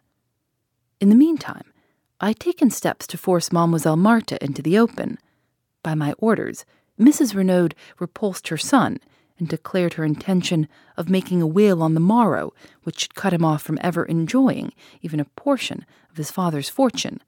In 0.99 1.09
the 1.09 1.15
meantime, 1.15 1.71
I 2.19 2.29
had 2.29 2.39
taken 2.39 2.69
steps 2.69 3.07
to 3.07 3.17
force 3.17 3.51
Mademoiselle 3.51 3.95
Marthe 3.95 4.33
into 4.41 4.61
the 4.61 4.77
open. 4.77 5.17
By 5.83 5.95
my 5.95 6.13
orders, 6.17 6.65
Mrs. 6.99 7.33
Renaud 7.33 7.69
repulsed 7.99 8.49
her 8.49 8.57
son 8.57 8.99
and 9.39 9.47
declared 9.47 9.93
her 9.93 10.03
intention 10.03 10.67
of 10.97 11.09
making 11.09 11.41
a 11.41 11.47
will 11.47 11.81
on 11.81 11.93
the 11.93 11.99
morrow 11.99 12.53
which 12.83 12.99
should 12.99 13.15
cut 13.15 13.33
him 13.33 13.43
off 13.43 13.61
from 13.61 13.79
ever 13.81 14.05
enjoying 14.05 14.73
even 15.01 15.19
a 15.19 15.25
portion 15.25 15.85
of 16.11 16.17
his 16.17 16.29
father's 16.29 16.69
fortune. 16.69 17.21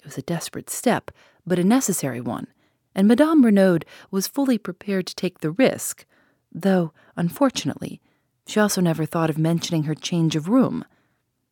It 0.00 0.04
was 0.04 0.18
a 0.18 0.22
desperate 0.22 0.68
step, 0.68 1.10
but 1.46 1.58
a 1.58 1.64
necessary 1.64 2.20
one, 2.20 2.48
and 2.94 3.08
Madame 3.08 3.44
Renaud 3.44 3.80
was 4.10 4.26
fully 4.26 4.58
prepared 4.58 5.06
to 5.06 5.14
take 5.14 5.40
the 5.40 5.52
risk, 5.52 6.04
though, 6.52 6.92
unfortunately, 7.16 8.00
she 8.46 8.60
also 8.60 8.80
never 8.80 9.04
thought 9.04 9.30
of 9.30 9.38
mentioning 9.38 9.84
her 9.84 9.94
change 9.94 10.36
of 10.36 10.48
room. 10.48 10.84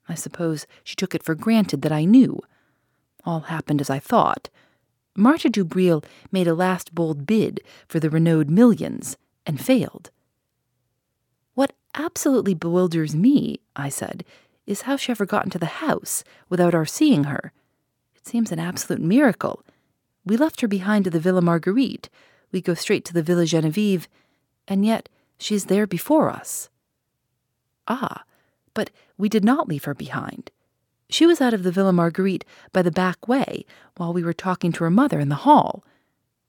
I 0.08 0.14
suppose 0.14 0.66
she 0.82 0.96
took 0.96 1.14
it 1.14 1.22
for 1.22 1.34
granted 1.34 1.82
that 1.82 1.92
I 1.92 2.04
knew. 2.04 2.40
All 3.24 3.40
happened 3.40 3.80
as 3.80 3.90
I 3.90 3.98
thought. 3.98 4.50
Marthe 5.16 5.50
Dubreuil 5.50 6.04
made 6.30 6.46
a 6.46 6.54
last 6.54 6.94
bold 6.94 7.26
bid 7.26 7.60
for 7.88 8.00
the 8.00 8.10
Renaud 8.10 8.44
millions 8.44 9.16
and 9.46 9.60
failed. 9.60 10.10
What 11.54 11.72
absolutely 11.94 12.54
bewilders 12.54 13.14
me, 13.14 13.60
I 13.76 13.88
said, 13.88 14.24
is 14.66 14.82
how 14.82 14.96
she 14.96 15.12
ever 15.12 15.26
got 15.26 15.44
into 15.44 15.58
the 15.58 15.66
house 15.66 16.24
without 16.48 16.74
our 16.74 16.86
seeing 16.86 17.24
her. 17.24 17.52
It 18.16 18.26
seems 18.26 18.50
an 18.50 18.58
absolute 18.58 19.02
miracle. 19.02 19.64
We 20.24 20.36
left 20.36 20.60
her 20.62 20.68
behind 20.68 21.06
at 21.06 21.12
the 21.12 21.20
Villa 21.20 21.42
Marguerite. 21.42 22.08
We 22.50 22.60
go 22.60 22.74
straight 22.74 23.04
to 23.06 23.12
the 23.12 23.22
Villa 23.22 23.44
Genevieve, 23.44 24.08
and 24.66 24.84
yet 24.84 25.08
she 25.38 25.54
is 25.54 25.66
there 25.66 25.86
before 25.86 26.30
us. 26.30 26.70
Ah, 27.86 28.24
but 28.72 28.90
we 29.18 29.28
did 29.28 29.44
not 29.44 29.68
leave 29.68 29.84
her 29.84 29.94
behind. 29.94 30.50
She 31.10 31.26
was 31.26 31.40
out 31.40 31.54
of 31.54 31.62
the 31.62 31.70
Villa 31.70 31.92
Marguerite 31.92 32.44
by 32.72 32.82
the 32.82 32.90
back 32.90 33.28
way 33.28 33.66
while 33.96 34.12
we 34.12 34.24
were 34.24 34.32
talking 34.32 34.72
to 34.72 34.84
her 34.84 34.90
mother 34.90 35.20
in 35.20 35.28
the 35.28 35.44
hall. 35.46 35.84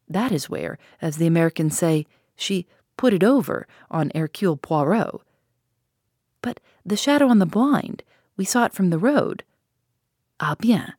That 0.08 0.32
is 0.32 0.50
where, 0.50 0.78
as 1.02 1.18
the 1.18 1.28
Americans 1.28 1.78
say, 1.78 2.06
she 2.36 2.66
put 2.98 3.14
it 3.14 3.24
over 3.24 3.68
on 3.90 4.12
Hercule 4.16 4.58
Poirot. 4.58 5.22
But 6.42 6.60
the 6.86 6.98
shadow 6.98 7.28
on 7.28 7.40
the 7.40 7.46
blind, 7.46 8.04
we 8.38 8.46
saw 8.46 8.66
it 8.66 8.74
from 8.74 8.90
the 8.90 9.00
road. 9.00 9.44
Ah 10.40 10.56
bien. 10.60 10.94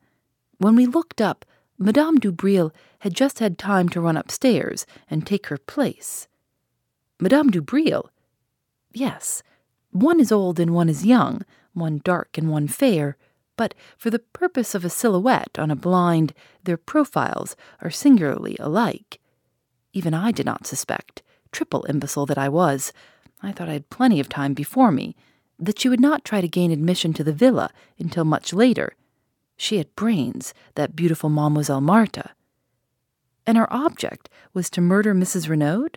When 0.58 0.74
we 0.74 0.86
looked 0.86 1.20
up, 1.20 1.44
Madame 1.78 2.18
Dubreuil 2.18 2.72
had 3.00 3.14
just 3.14 3.38
had 3.38 3.58
time 3.58 3.88
to 3.90 4.00
run 4.00 4.16
upstairs 4.16 4.86
and 5.10 5.26
take 5.26 5.48
her 5.48 5.58
place. 5.58 6.26
Madame 7.20 7.50
Dubreuil? 7.50 8.10
Yes, 8.92 9.42
one 9.90 10.20
is 10.20 10.32
old 10.32 10.58
and 10.58 10.74
one 10.74 10.88
is 10.88 11.04
young, 11.04 11.42
one 11.74 12.00
dark 12.02 12.38
and 12.38 12.50
one 12.50 12.66
fair, 12.66 13.16
but 13.56 13.74
for 13.96 14.10
the 14.10 14.18
purpose 14.18 14.74
of 14.74 14.84
a 14.84 14.90
silhouette 14.90 15.58
on 15.58 15.70
a 15.70 15.76
blind, 15.76 16.32
their 16.64 16.76
profiles 16.76 17.56
are 17.80 17.90
singularly 17.90 18.56
alike. 18.58 19.20
Even 19.92 20.14
I 20.14 20.32
did 20.32 20.46
not 20.46 20.66
suspect 20.66 21.22
triple 21.56 21.86
imbecile 21.88 22.26
that 22.26 22.36
I 22.36 22.50
was, 22.50 22.92
I 23.42 23.50
thought 23.50 23.70
I 23.70 23.72
had 23.72 23.88
plenty 23.88 24.20
of 24.20 24.28
time 24.28 24.52
before 24.52 24.92
me, 24.92 25.16
that 25.58 25.80
she 25.80 25.88
would 25.88 26.00
not 26.00 26.22
try 26.22 26.42
to 26.42 26.48
gain 26.48 26.70
admission 26.70 27.14
to 27.14 27.24
the 27.24 27.32
villa 27.32 27.70
until 27.98 28.26
much 28.26 28.52
later. 28.52 28.92
She 29.56 29.78
had 29.78 29.96
brains, 29.96 30.52
that 30.74 30.94
beautiful 30.94 31.30
Mademoiselle 31.30 31.80
Marthe. 31.80 32.26
And 33.46 33.56
her 33.56 33.72
object 33.72 34.28
was 34.52 34.68
to 34.68 34.82
murder 34.82 35.14
Mrs. 35.14 35.48
Renaud? 35.48 35.96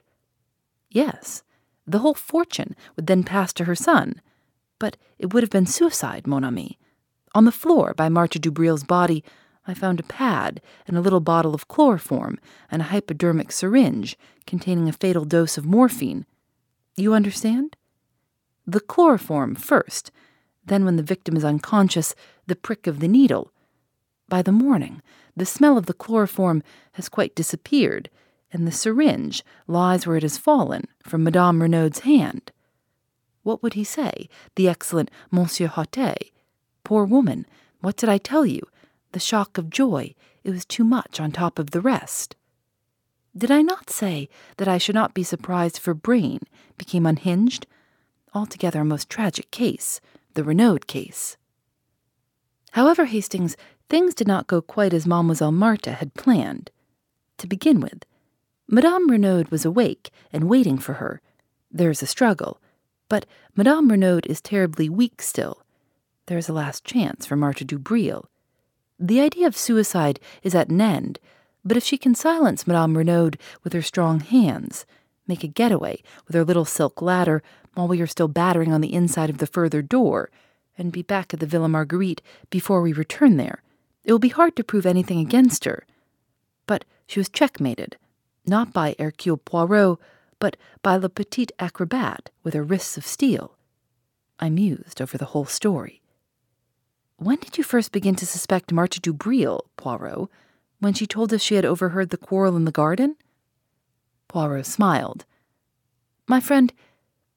Yes, 0.89 1.43
the 1.85 1.99
whole 1.99 2.13
fortune 2.13 2.73
would 2.95 3.07
then 3.07 3.25
pass 3.25 3.51
to 3.53 3.65
her 3.65 3.75
son. 3.75 4.21
But 4.79 4.95
it 5.17 5.33
would 5.33 5.43
have 5.43 5.49
been 5.49 5.65
suicide, 5.65 6.25
mon 6.25 6.45
ami. 6.45 6.79
On 7.35 7.43
the 7.43 7.51
floor 7.51 7.93
by 7.93 8.07
Marthe 8.07 8.39
Dubreuil's 8.39 8.85
body 8.85 9.25
I 9.67 9.73
found 9.73 9.99
a 9.99 10.03
pad 10.03 10.61
and 10.87 10.97
a 10.97 11.01
little 11.01 11.19
bottle 11.19 11.53
of 11.53 11.67
chloroform 11.67 12.39
and 12.71 12.81
a 12.81 12.85
hypodermic 12.85 13.51
syringe 13.51 14.17
containing 14.49 14.89
a 14.89 14.91
fatal 14.91 15.25
dose 15.25 15.59
of 15.59 15.65
morphine. 15.65 16.25
You 16.97 17.13
understand? 17.13 17.75
The 18.65 18.79
chloroform 18.79 19.53
first, 19.53 20.11
then, 20.65 20.85
when 20.85 20.95
the 20.95 21.03
victim 21.03 21.37
is 21.37 21.45
unconscious, 21.45 22.15
the 22.47 22.55
prick 22.55 22.87
of 22.87 22.99
the 22.99 23.07
needle. 23.07 23.53
By 24.27 24.41
the 24.41 24.51
morning, 24.51 25.03
the 25.37 25.45
smell 25.45 25.77
of 25.77 25.85
the 25.85 25.93
chloroform 25.93 26.63
has 26.93 27.09
quite 27.09 27.35
disappeared, 27.35 28.09
and 28.51 28.67
the 28.67 28.71
syringe 28.71 29.43
lies 29.67 30.07
where 30.07 30.17
it 30.17 30.23
has 30.23 30.37
fallen 30.37 30.85
from 31.03 31.23
Madame 31.23 31.61
Renaud's 31.61 31.99
hand. 31.99 32.51
What 33.43 33.61
would 33.61 33.75
he 33.75 33.83
say, 33.83 34.29
the 34.55 34.67
excellent 34.67 35.11
Monsieur 35.31 35.67
Hautet? 35.67 36.31
Poor 36.83 37.05
woman, 37.05 37.45
what 37.81 37.95
did 37.97 38.09
I 38.09 38.17
tell 38.17 38.45
you? 38.45 38.61
the 39.11 39.19
shock 39.19 39.57
of 39.57 39.69
joy, 39.69 40.13
it 40.43 40.51
was 40.51 40.65
too 40.65 40.83
much 40.83 41.19
on 41.19 41.31
top 41.31 41.57
of 41.59 41.71
the 41.71 41.81
rest. 41.81 42.35
Did 43.39 43.51
I 43.51 43.61
not 43.61 43.89
say 43.89 44.27
that 44.57 44.67
I 44.67 44.77
should 44.77 44.95
not 44.95 45.13
be 45.13 45.23
surprised 45.23 45.77
if 45.77 45.85
her 45.85 45.93
brain 45.93 46.41
became 46.77 47.05
unhinged? 47.05 47.65
Altogether 48.33 48.81
a 48.81 48.85
most 48.85 49.09
tragic 49.09 49.49
case, 49.49 50.01
the 50.33 50.43
Renaud 50.43 50.79
case. 50.87 51.37
However, 52.71 53.05
Hastings, 53.05 53.55
things 53.87 54.13
did 54.13 54.27
not 54.27 54.47
go 54.47 54.61
quite 54.61 54.93
as 54.93 55.07
Mademoiselle 55.07 55.53
Marthe 55.53 55.85
had 55.85 56.15
planned. 56.15 56.69
To 57.37 57.47
begin 57.47 57.79
with, 57.79 58.03
Madame 58.67 59.09
Renaud 59.09 59.45
was 59.49 59.63
awake 59.63 60.09
and 60.33 60.49
waiting 60.49 60.77
for 60.77 60.95
her. 60.95 61.21
There 61.71 61.89
is 61.89 62.03
a 62.03 62.07
struggle, 62.07 62.59
but 63.07 63.25
Madame 63.55 63.89
Renaud 63.89 64.19
is 64.25 64.41
terribly 64.41 64.89
weak 64.89 65.21
still. 65.21 65.63
There 66.25 66.37
is 66.37 66.49
a 66.49 66.53
last 66.53 66.83
chance 66.83 67.25
for 67.25 67.37
Marthe 67.37 67.65
Dubreuil. 67.65 68.25
The 68.99 69.21
idea 69.21 69.47
of 69.47 69.55
suicide 69.55 70.19
is 70.43 70.53
at 70.53 70.67
an 70.67 70.81
end, 70.81 71.19
but 71.63 71.77
if 71.77 71.83
she 71.83 71.97
can 71.97 72.15
silence 72.15 72.65
Madame 72.65 72.97
Renaud 72.97 73.31
with 73.63 73.73
her 73.73 73.81
strong 73.81 74.19
hands, 74.19 74.85
make 75.27 75.43
a 75.43 75.47
getaway 75.47 76.01
with 76.25 76.35
her 76.35 76.43
little 76.43 76.65
silk 76.65 77.01
ladder 77.01 77.43
while 77.73 77.87
we 77.87 78.01
are 78.01 78.07
still 78.07 78.27
battering 78.27 78.73
on 78.73 78.81
the 78.81 78.93
inside 78.93 79.29
of 79.29 79.37
the 79.37 79.47
further 79.47 79.81
door, 79.81 80.29
and 80.77 80.91
be 80.91 81.01
back 81.01 81.33
at 81.33 81.39
the 81.39 81.45
Villa 81.45 81.67
Marguerite 81.67 82.21
before 82.49 82.81
we 82.81 82.93
return 82.93 83.37
there, 83.37 83.61
it 84.03 84.11
will 84.11 84.19
be 84.19 84.29
hard 84.29 84.55
to 84.55 84.63
prove 84.63 84.85
anything 84.85 85.19
against 85.19 85.65
her. 85.65 85.85
But 86.65 86.85
she 87.05 87.19
was 87.19 87.29
checkmated, 87.29 87.97
not 88.45 88.73
by 88.73 88.95
Hercule 88.97 89.37
Poirot, 89.37 89.99
but 90.39 90.55
by 90.81 90.95
Le 90.95 91.09
Petit 91.09 91.47
Acrobat 91.59 92.29
with 92.43 92.53
her 92.53 92.63
wrists 92.63 92.97
of 92.97 93.05
steel. 93.05 93.57
I 94.39 94.49
mused 94.49 95.01
over 95.01 95.17
the 95.17 95.25
whole 95.25 95.45
story. 95.45 96.01
When 97.17 97.37
did 97.37 97.57
you 97.57 97.63
first 97.63 97.91
begin 97.91 98.15
to 98.15 98.25
suspect 98.25 98.71
Marthe 98.71 99.01
Dubreuil, 99.01 99.65
Poirot? 99.75 100.29
When 100.79 100.93
she 100.93 101.05
told 101.05 101.33
us 101.33 101.41
she 101.41 101.55
had 101.55 101.65
overheard 101.65 102.09
the 102.09 102.17
quarrel 102.17 102.55
in 102.55 102.65
the 102.65 102.71
garden? 102.71 103.15
Poirot 104.27 104.65
smiled. 104.65 105.25
My 106.27 106.39
friend, 106.39 106.71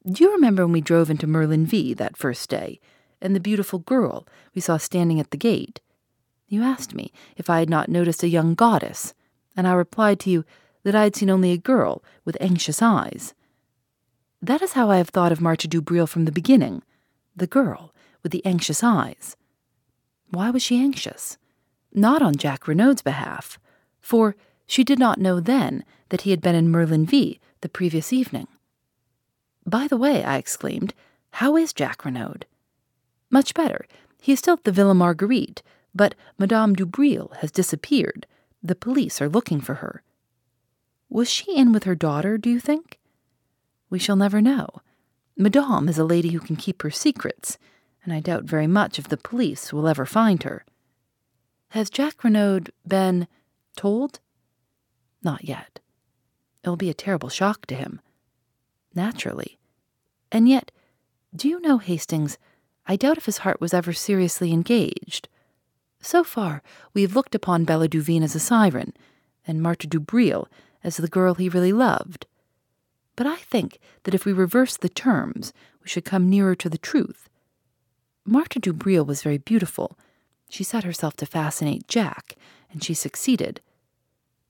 do 0.07 0.23
you 0.23 0.33
remember 0.33 0.65
when 0.65 0.73
we 0.73 0.81
drove 0.81 1.11
into 1.11 1.27
Merlinville 1.27 1.97
that 1.97 2.17
first 2.17 2.51
day, 2.51 2.81
and 3.21 3.35
the 3.35 3.41
beautiful 3.41 3.79
girl 3.79 4.27
we 4.55 4.61
saw 4.61 4.77
standing 4.77 5.19
at 5.19 5.31
the 5.31 5.37
gate? 5.37 5.81
You 6.49 6.63
asked 6.63 6.95
me 6.95 7.13
if 7.37 7.49
I 7.49 7.61
had 7.61 7.71
not 7.71 7.89
noticed 7.89 8.23
a 8.23 8.29
young 8.29 8.55
goddess, 8.55 9.15
and 9.57 9.67
I 9.67 9.73
replied 9.73 10.21
to 10.21 10.31
you 10.31 10.45
that 10.83 10.95
I 10.95 11.05
had 11.05 11.17
seen 11.17 11.31
only 11.31 11.53
a 11.53 11.57
girl 11.57 12.03
with 12.25 12.37
anxious 12.41 12.83
eyes. 12.83 13.35
That 14.41 14.61
is 14.61 14.73
how 14.73 14.91
I 14.91 14.99
have 14.99 15.09
thought 15.09 15.33
of 15.33 15.41
Marthe 15.41 15.69
Dubreuil 15.69 16.09
from 16.09 16.25
the 16.25 16.33
beginning, 16.33 16.83
the 17.35 17.47
girl 17.47 17.95
with 18.23 18.33
the 18.33 18.45
anxious 18.45 18.83
eyes. 18.83 19.37
Why 20.31 20.51
was 20.51 20.63
she 20.63 20.79
anxious? 20.79 21.39
Not 21.95 22.23
on 22.23 22.37
Jack 22.37 22.67
Renaud's 22.67 23.03
behalf, 23.03 23.59
for 24.01 24.35
she 24.67 24.83
did 24.83 24.99
not 24.99 25.21
know 25.21 25.41
then 25.41 25.85
that 26.09 26.23
he 26.23 26.31
had 26.31 26.41
been 26.41 26.55
in 26.55 26.69
Merlinville 26.69 27.39
the 27.61 27.69
previous 27.69 28.13
evening. 28.13 28.49
By 29.67 29.87
the 29.87 29.97
way, 29.97 30.25
I 30.25 30.39
exclaimed, 30.39 30.95
how 31.33 31.57
is 31.57 31.73
Jack 31.73 32.05
Renaud? 32.05 32.45
Much 33.31 33.55
better. 33.55 33.87
He 34.21 34.33
is 34.33 34.39
still 34.39 34.55
at 34.55 34.65
the 34.65 34.73
Villa 34.73 34.95
Marguerite, 34.95 35.63
but 35.95 36.15
Madame 36.39 36.75
Dubreuil 36.75 37.35
has 37.41 37.51
disappeared. 37.51 38.27
The 38.63 38.75
police 38.75 39.21
are 39.21 39.29
looking 39.29 39.61
for 39.61 39.75
her. 39.75 40.03
Was 41.09 41.31
she 41.31 41.57
in 41.57 41.73
with 41.73 41.85
her 41.85 41.95
daughter, 41.95 42.39
do 42.39 42.49
you 42.49 42.61
think? 42.61 42.99
We 43.91 43.99
shall 43.99 44.17
never 44.17 44.41
know. 44.41 44.69
Madame 45.37 45.89
is 45.89 45.99
a 45.99 46.05
lady 46.05 46.31
who 46.31 46.41
can 46.41 46.57
keep 46.57 46.83
her 46.83 46.91
secrets, 46.91 47.59
and 48.05 48.13
I 48.13 48.21
doubt 48.21 48.45
very 48.45 48.67
much 48.67 48.99
if 48.99 49.09
the 49.09 49.17
police 49.17 49.73
will 49.73 49.89
ever 49.89 50.07
find 50.07 50.43
her. 50.43 50.65
Has 51.73 51.89
Jack 51.89 52.23
Renaud 52.23 52.65
been 52.87 53.27
told? 53.77 54.21
Not 55.23 55.49
yet. 55.49 55.81
It'll 56.63 56.77
be 56.77 56.91
a 56.91 56.95
terrible 56.95 57.31
shock 57.31 57.65
to 57.65 57.75
him. 57.75 57.99
Naturally. 58.95 59.59
And 60.31 60.51
yet, 60.51 60.71
do 61.35 61.49
you 61.49 61.59
know, 61.61 61.79
Hastings, 61.79 62.37
I 62.87 62.97
doubt 62.97 63.17
if 63.17 63.25
his 63.25 63.39
heart 63.39 63.59
was 63.59 63.73
ever 63.73 63.95
seriously 63.95 64.53
engaged. 64.53 65.31
So 65.99 66.23
far, 66.23 66.63
we 66.93 67.01
have 67.01 67.17
looked 67.17 67.35
upon 67.35 67.65
Bella 67.65 67.89
Duveen 67.89 68.23
as 68.23 68.35
a 68.35 68.39
siren, 68.39 68.93
and 69.47 69.63
Marthe 69.63 69.89
Dubreuil 69.89 70.49
as 70.85 70.99
the 70.99 71.09
girl 71.09 71.37
he 71.37 71.49
really 71.49 71.73
loved. 71.73 72.27
But 73.17 73.27
I 73.27 73.37
think 73.37 73.79
that 74.03 74.13
if 74.13 74.27
we 74.27 74.35
reverse 74.35 74.77
the 74.77 74.91
terms, 74.91 75.55
we 75.83 75.89
should 75.89 76.05
come 76.05 76.29
nearer 76.29 76.55
to 76.55 76.69
the 76.69 76.77
truth. 76.77 77.31
Marthe 78.27 78.61
Dubreuil 78.61 79.07
was 79.07 79.23
very 79.23 79.39
beautiful. 79.39 79.97
She 80.53 80.65
set 80.65 80.85
herself 80.85 81.17
to 81.17 81.25
fascinate 81.25 81.89
Jack, 81.89 82.37
and 82.71 82.85
she 82.85 82.93
succeeded. 82.93 83.63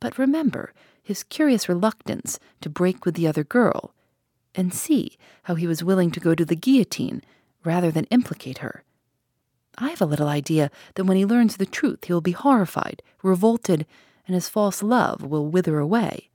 But 0.01 0.19
remember 0.19 0.75
his 1.01 1.23
curious 1.23 1.69
reluctance 1.69 2.41
to 2.61 2.69
break 2.69 3.05
with 3.05 3.15
the 3.15 3.29
other 3.29 3.45
girl, 3.45 3.95
and 4.53 4.75
see 4.75 5.17
how 5.45 5.55
he 5.55 5.69
was 5.69 5.85
willing 5.85 6.11
to 6.11 6.19
go 6.19 6.35
to 6.35 6.45
the 6.45 6.57
guillotine 6.57 7.23
rather 7.63 7.93
than 7.93 8.07
implicate 8.07 8.59
her. 8.59 8.83
I 9.79 9.91
have 9.91 10.01
a 10.01 10.07
little 10.07 10.27
idea 10.27 10.73
that 10.97 11.05
when 11.05 11.17
he 11.17 11.25
learns 11.25 11.57
the 11.57 11.67
truth, 11.67 12.07
he 12.07 12.13
will 12.13 12.21
be 12.21 12.33
horrified, 12.33 13.01
revolted, 13.23 13.87
and 14.27 14.35
his 14.35 14.49
false 14.49 14.83
love 14.83 15.23
will 15.23 15.47
wither 15.47 15.79
away. 15.79 16.31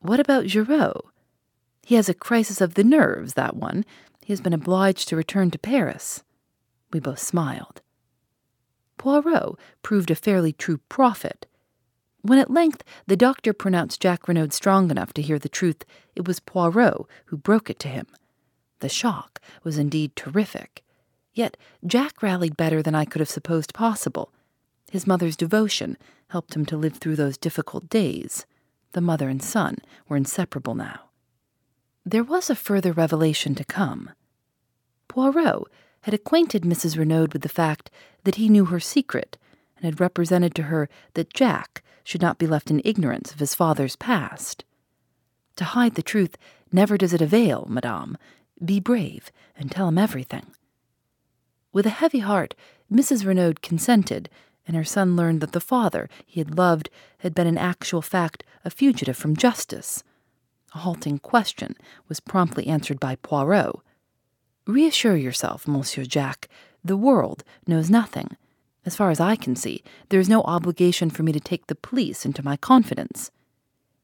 What 0.00 0.18
about 0.18 0.46
Giraud? 0.46 1.02
He 1.84 1.96
has 1.96 2.08
a 2.08 2.14
crisis 2.14 2.62
of 2.62 2.72
the 2.72 2.84
nerves, 2.84 3.34
that 3.34 3.54
one. 3.54 3.84
He 4.24 4.32
has 4.32 4.40
been 4.40 4.54
obliged 4.54 5.08
to 5.08 5.16
return 5.16 5.50
to 5.50 5.58
Paris. 5.58 6.22
We 6.90 7.00
both 7.00 7.18
smiled. 7.18 7.82
Poirot 8.98 9.58
proved 9.82 10.10
a 10.10 10.14
fairly 10.14 10.52
true 10.52 10.78
prophet. 10.88 11.46
When 12.22 12.38
at 12.38 12.50
length 12.50 12.82
the 13.06 13.16
doctor 13.16 13.52
pronounced 13.52 14.00
Jack 14.00 14.26
Renaud 14.26 14.50
strong 14.50 14.90
enough 14.90 15.12
to 15.14 15.22
hear 15.22 15.38
the 15.38 15.48
truth, 15.48 15.84
it 16.14 16.26
was 16.26 16.40
Poirot 16.40 17.06
who 17.26 17.36
broke 17.36 17.70
it 17.70 17.78
to 17.80 17.88
him. 17.88 18.06
The 18.80 18.88
shock 18.88 19.40
was 19.62 19.78
indeed 19.78 20.16
terrific. 20.16 20.82
Yet 21.34 21.56
Jack 21.86 22.22
rallied 22.22 22.56
better 22.56 22.82
than 22.82 22.94
I 22.94 23.04
could 23.04 23.20
have 23.20 23.28
supposed 23.28 23.74
possible. 23.74 24.32
His 24.90 25.06
mother's 25.06 25.36
devotion 25.36 25.96
helped 26.28 26.54
him 26.54 26.66
to 26.66 26.76
live 26.76 26.96
through 26.96 27.16
those 27.16 27.38
difficult 27.38 27.88
days. 27.88 28.46
The 28.92 29.00
mother 29.00 29.28
and 29.28 29.42
son 29.42 29.78
were 30.08 30.16
inseparable 30.16 30.74
now. 30.74 31.10
There 32.04 32.24
was 32.24 32.48
a 32.48 32.54
further 32.54 32.92
revelation 32.92 33.54
to 33.56 33.64
come. 33.64 34.10
Poirot 35.08 35.68
had 36.06 36.14
acquainted 36.14 36.62
Mrs. 36.62 36.96
Renaud 36.96 37.32
with 37.32 37.42
the 37.42 37.48
fact 37.48 37.90
that 38.22 38.36
he 38.36 38.48
knew 38.48 38.66
her 38.66 38.78
secret 38.78 39.36
and 39.74 39.84
had 39.84 40.00
represented 40.00 40.54
to 40.54 40.62
her 40.62 40.88
that 41.14 41.34
Jack 41.34 41.82
should 42.04 42.22
not 42.22 42.38
be 42.38 42.46
left 42.46 42.70
in 42.70 42.80
ignorance 42.84 43.32
of 43.32 43.40
his 43.40 43.56
father's 43.56 43.96
past. 43.96 44.64
To 45.56 45.64
hide 45.64 45.96
the 45.96 46.04
truth 46.04 46.38
never 46.70 46.96
does 46.96 47.12
it 47.12 47.20
avail, 47.20 47.66
madame. 47.68 48.16
Be 48.64 48.78
brave 48.78 49.32
and 49.56 49.68
tell 49.68 49.88
him 49.88 49.98
everything. 49.98 50.46
With 51.72 51.86
a 51.86 51.98
heavy 51.98 52.20
heart, 52.20 52.54
Mrs. 52.90 53.26
Renaud 53.26 53.54
consented, 53.60 54.30
and 54.64 54.76
her 54.76 54.84
son 54.84 55.16
learned 55.16 55.40
that 55.40 55.50
the 55.50 55.60
father 55.60 56.08
he 56.24 56.38
had 56.38 56.56
loved 56.56 56.88
had 57.18 57.34
been 57.34 57.48
in 57.48 57.58
actual 57.58 58.00
fact 58.00 58.44
a 58.64 58.70
fugitive 58.70 59.16
from 59.16 59.36
justice. 59.36 60.04
A 60.72 60.78
halting 60.78 61.18
question 61.18 61.74
was 62.08 62.20
promptly 62.20 62.68
answered 62.68 63.00
by 63.00 63.16
Poirot. 63.16 63.80
Reassure 64.66 65.16
yourself, 65.16 65.68
Monsieur 65.68 66.04
Jack. 66.04 66.48
The 66.84 66.96
world 66.96 67.44
knows 67.68 67.88
nothing. 67.88 68.36
As 68.84 68.96
far 68.96 69.10
as 69.10 69.20
I 69.20 69.36
can 69.36 69.54
see, 69.54 69.84
there 70.08 70.18
is 70.18 70.28
no 70.28 70.42
obligation 70.42 71.08
for 71.08 71.22
me 71.22 71.30
to 71.32 71.40
take 71.40 71.66
the 71.66 71.76
police 71.76 72.26
into 72.26 72.44
my 72.44 72.56
confidence. 72.56 73.30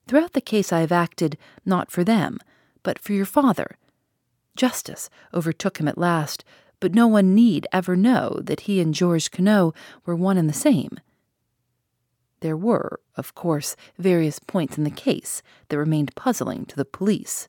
Throughout 0.06 0.34
the 0.34 0.40
case, 0.40 0.72
I 0.72 0.80
have 0.80 0.92
acted 0.92 1.36
not 1.64 1.90
for 1.90 2.04
them, 2.04 2.38
but 2.84 2.98
for 2.98 3.12
your 3.12 3.26
father. 3.26 3.76
Justice 4.54 5.10
overtook 5.34 5.78
him 5.78 5.88
at 5.88 5.98
last, 5.98 6.44
but 6.78 6.94
no 6.94 7.08
one 7.08 7.34
need 7.34 7.66
ever 7.72 7.96
know 7.96 8.40
that 8.42 8.60
he 8.60 8.80
and 8.80 8.94
Georges 8.94 9.28
Conneau 9.28 9.72
were 10.04 10.16
one 10.16 10.36
and 10.36 10.48
the 10.48 10.54
same. 10.54 10.98
There 12.40 12.56
were, 12.56 13.00
of 13.16 13.34
course, 13.34 13.76
various 13.98 14.38
points 14.38 14.78
in 14.78 14.84
the 14.84 14.90
case 14.90 15.42
that 15.68 15.78
remained 15.78 16.14
puzzling 16.14 16.66
to 16.66 16.76
the 16.76 16.84
police. 16.84 17.48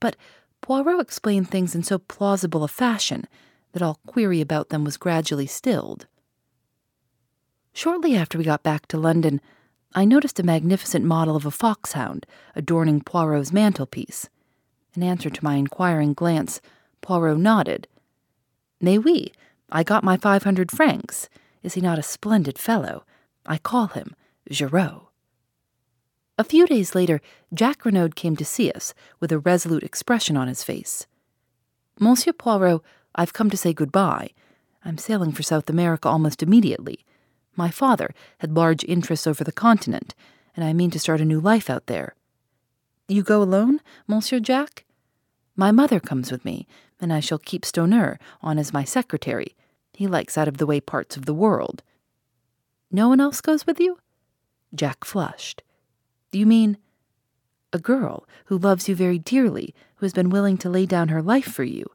But 0.00 0.16
Poirot 0.62 1.00
explained 1.00 1.50
things 1.50 1.74
in 1.74 1.82
so 1.82 1.98
plausible 1.98 2.64
a 2.64 2.68
fashion 2.68 3.26
that 3.72 3.82
all 3.82 3.98
query 4.06 4.40
about 4.40 4.70
them 4.70 4.84
was 4.84 4.96
gradually 4.96 5.46
stilled. 5.46 6.06
Shortly 7.74 8.16
after 8.16 8.38
we 8.38 8.44
got 8.44 8.62
back 8.62 8.86
to 8.88 8.98
London, 8.98 9.40
I 9.94 10.04
noticed 10.04 10.38
a 10.38 10.44
magnificent 10.44 11.04
model 11.04 11.36
of 11.36 11.44
a 11.44 11.50
foxhound 11.50 12.26
adorning 12.54 13.02
Poirot's 13.02 13.52
mantelpiece. 13.52 14.28
In 14.96 15.02
answer 15.02 15.28
to 15.30 15.44
my 15.44 15.56
inquiring 15.56 16.14
glance, 16.14 16.60
Poirot 17.02 17.38
nodded. 17.38 17.88
Mais 18.80 18.98
oui, 18.98 19.32
I 19.70 19.82
got 19.82 20.04
my 20.04 20.16
five 20.16 20.44
hundred 20.44 20.70
francs. 20.70 21.28
Is 21.62 21.74
he 21.74 21.80
not 21.80 21.98
a 21.98 22.02
splendid 22.02 22.58
fellow? 22.58 23.04
I 23.44 23.58
call 23.58 23.88
him 23.88 24.14
Giraud. 24.50 25.08
A 26.38 26.44
few 26.44 26.66
days 26.66 26.94
later, 26.94 27.20
Jack 27.52 27.84
Renaud 27.84 28.14
came 28.14 28.36
to 28.36 28.44
see 28.44 28.70
us 28.70 28.94
with 29.20 29.30
a 29.32 29.38
resolute 29.38 29.82
expression 29.82 30.36
on 30.36 30.48
his 30.48 30.64
face. 30.64 31.06
Monsieur 32.00 32.32
Poirot, 32.32 32.82
I've 33.14 33.34
come 33.34 33.50
to 33.50 33.56
say 33.56 33.72
good-bye. 33.72 34.30
I'm 34.84 34.98
sailing 34.98 35.32
for 35.32 35.42
South 35.42 35.68
America 35.68 36.08
almost 36.08 36.42
immediately. 36.42 37.04
My 37.54 37.70
father 37.70 38.14
had 38.38 38.56
large 38.56 38.82
interests 38.84 39.26
over 39.26 39.44
the 39.44 39.52
continent, 39.52 40.14
and 40.56 40.64
I 40.64 40.72
mean 40.72 40.90
to 40.92 40.98
start 40.98 41.20
a 41.20 41.24
new 41.26 41.38
life 41.38 41.68
out 41.68 41.86
there. 41.86 42.14
You 43.08 43.22
go 43.22 43.42
alone, 43.42 43.80
Monsieur 44.06 44.40
Jack? 44.40 44.86
My 45.54 45.70
mother 45.70 46.00
comes 46.00 46.32
with 46.32 46.46
me, 46.46 46.66
and 46.98 47.12
I 47.12 47.20
shall 47.20 47.38
keep 47.38 47.64
Stoner 47.64 48.18
on 48.40 48.58
as 48.58 48.72
my 48.72 48.84
secretary. 48.84 49.54
He 49.92 50.06
likes 50.06 50.38
out 50.38 50.48
of 50.48 50.56
the 50.56 50.66
way 50.66 50.80
parts 50.80 51.16
of 51.16 51.26
the 51.26 51.34
world. 51.34 51.82
No 52.90 53.08
one 53.10 53.20
else 53.20 53.42
goes 53.42 53.66
with 53.66 53.78
you? 53.78 53.98
Jack 54.74 55.04
flushed. 55.04 55.62
You 56.32 56.46
mean 56.46 56.78
a 57.72 57.78
girl 57.78 58.26
who 58.46 58.58
loves 58.58 58.88
you 58.88 58.94
very 58.94 59.18
dearly, 59.18 59.74
who 59.96 60.06
has 60.06 60.12
been 60.12 60.30
willing 60.30 60.56
to 60.58 60.70
lay 60.70 60.86
down 60.86 61.08
her 61.08 61.22
life 61.22 61.50
for 61.50 61.64
you? 61.64 61.90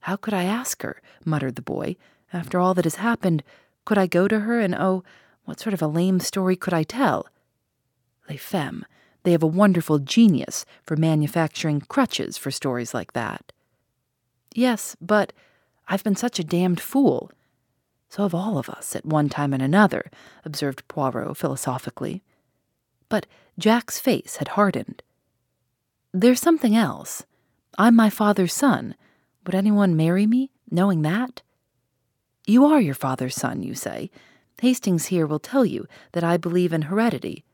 How 0.00 0.16
could 0.16 0.34
I 0.34 0.44
ask 0.44 0.82
her? 0.82 1.00
muttered 1.24 1.56
the 1.56 1.62
boy. 1.62 1.96
After 2.32 2.58
all 2.58 2.74
that 2.74 2.84
has 2.84 2.96
happened, 2.96 3.42
could 3.84 3.98
I 3.98 4.06
go 4.06 4.28
to 4.28 4.40
her 4.40 4.60
and 4.60 4.74
oh, 4.74 5.02
what 5.44 5.60
sort 5.60 5.74
of 5.74 5.82
a 5.82 5.86
lame 5.86 6.20
story 6.20 6.56
could 6.56 6.74
I 6.74 6.82
tell? 6.82 7.26
Les 8.28 8.36
femmes, 8.36 8.84
they 9.22 9.32
have 9.32 9.42
a 9.42 9.46
wonderful 9.46 9.98
genius 9.98 10.64
for 10.84 10.96
manufacturing 10.96 11.80
crutches 11.80 12.36
for 12.36 12.50
stories 12.50 12.94
like 12.94 13.12
that. 13.12 13.52
Yes, 14.54 14.96
but 15.00 15.32
I've 15.88 16.04
been 16.04 16.16
such 16.16 16.38
a 16.38 16.44
damned 16.44 16.80
fool. 16.80 17.30
So 18.08 18.22
have 18.24 18.34
all 18.34 18.58
of 18.58 18.68
us 18.68 18.94
at 18.94 19.06
one 19.06 19.28
time 19.28 19.52
and 19.52 19.62
another, 19.62 20.10
observed 20.44 20.86
Poirot 20.88 21.36
philosophically. 21.36 22.22
But 23.12 23.26
Jack's 23.58 23.98
face 23.98 24.36
had 24.36 24.56
hardened. 24.56 25.02
There's 26.14 26.40
something 26.40 26.74
else. 26.74 27.26
I'm 27.76 27.94
my 27.94 28.08
father's 28.08 28.54
son. 28.54 28.94
Would 29.44 29.54
anyone 29.54 29.94
marry 29.98 30.26
me, 30.26 30.50
knowing 30.70 31.02
that? 31.02 31.42
You 32.46 32.64
are 32.64 32.80
your 32.80 32.94
father's 32.94 33.34
son, 33.34 33.62
you 33.62 33.74
say. 33.74 34.10
Hastings 34.62 35.08
here 35.08 35.26
will 35.26 35.38
tell 35.38 35.66
you 35.66 35.86
that 36.12 36.24
I 36.24 36.38
believe 36.38 36.72
in 36.72 36.88
heredity. 36.88 37.44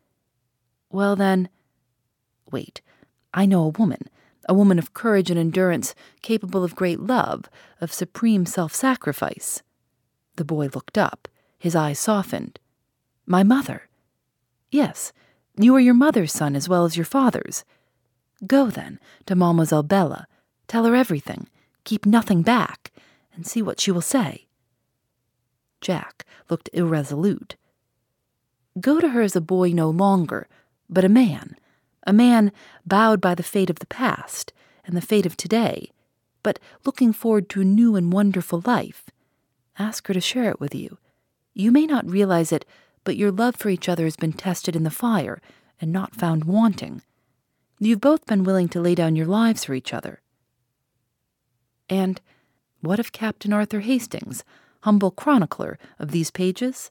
Well, 0.92 1.16
then. 1.16 1.49
Wait. 2.53 2.81
I 3.35 3.44
know 3.44 3.64
a 3.64 3.81
woman, 3.81 4.09
a 4.49 4.55
woman 4.55 4.79
of 4.79 4.94
courage 4.94 5.29
and 5.29 5.40
endurance, 5.40 5.92
capable 6.23 6.62
of 6.62 6.77
great 6.77 7.01
love, 7.01 7.47
of 7.81 7.92
supreme 7.92 8.47
self 8.47 8.73
sacrifice. 8.73 9.64
The 10.37 10.44
boy 10.44 10.68
looked 10.73 10.97
up. 10.97 11.27
His 11.59 11.75
eyes 11.75 11.99
softened. 11.99 12.61
My 13.27 13.42
mother. 13.42 13.88
Yes, 14.71 15.12
you 15.64 15.75
are 15.75 15.81
your 15.81 15.94
mother's 15.94 16.33
son 16.33 16.55
as 16.55 16.68
well 16.68 16.85
as 16.85 16.97
your 16.97 17.05
father's. 17.05 17.64
Go, 18.47 18.71
then, 18.71 19.01
to 19.27 19.35
Mademoiselle 19.35 19.83
Bella. 19.83 20.27
Tell 20.68 20.85
her 20.85 20.94
everything. 20.94 21.49
Keep 21.85 22.07
nothing 22.07 22.42
back, 22.42 22.92
and 23.35 23.47
see 23.47 23.62
what 23.62 23.81
she 23.81 23.90
will 23.90 24.01
say. 24.03 24.47
Jack 25.81 26.25
looked 26.49 26.71
irresolute. 26.73 27.57
Go 28.81 29.01
to 29.01 29.09
her 29.09 29.23
as 29.23 29.35
a 29.35 29.40
boy 29.40 29.71
no 29.71 29.90
longer, 29.90 30.49
but 30.88 31.05
a 31.05 31.09
man. 31.09 31.57
A 32.07 32.12
man 32.12 32.53
bowed 32.87 33.21
by 33.21 33.35
the 33.35 33.42
fate 33.42 33.71
of 33.71 33.81
the 33.81 33.87
past 33.87 34.53
and 34.85 34.97
the 34.97 35.01
fate 35.01 35.27
of 35.27 35.37
today, 35.37 35.90
but 36.42 36.59
looking 36.85 37.12
forward 37.12 37.49
to 37.51 37.61
a 37.61 37.64
new 37.64 37.97
and 37.97 38.12
wonderful 38.12 38.62
life. 38.64 39.11
Ask 39.79 40.07
her 40.09 40.14
to 40.14 40.21
share 40.21 40.51
it 40.51 40.61
with 40.61 40.75
you. 40.75 40.99
You 41.55 41.73
may 41.73 41.87
not 41.87 42.09
realize 42.09 42.53
it, 42.53 42.64
but 43.09 43.16
your 43.16 43.33
love 43.33 43.57
for 43.57 43.71
each 43.71 43.88
other 43.88 44.05
has 44.05 44.16
been 44.16 44.35
tested 44.35 44.77
in 44.77 44.83
the 44.83 44.90
fire 44.90 45.40
and 45.81 45.90
not 45.90 46.14
found 46.14 46.44
wanting. 46.44 47.01
You've 47.79 48.03
both 48.03 48.27
been 48.27 48.44
willing 48.44 48.68
to 48.68 48.83
lay 48.83 48.94
down 48.94 49.16
your 49.16 49.25
lives 49.25 49.64
for 49.64 49.73
each 49.73 49.94
other. 49.94 50.21
And 51.88 52.21
what 52.83 53.01
of 53.01 53.12
Captain 53.12 53.51
Arthur 53.51 53.81
Hastings, 53.81 54.44
humble 54.83 55.11
chronicler 55.11 55.79
of 55.99 56.11
these 56.11 56.31
pages? 56.31 56.90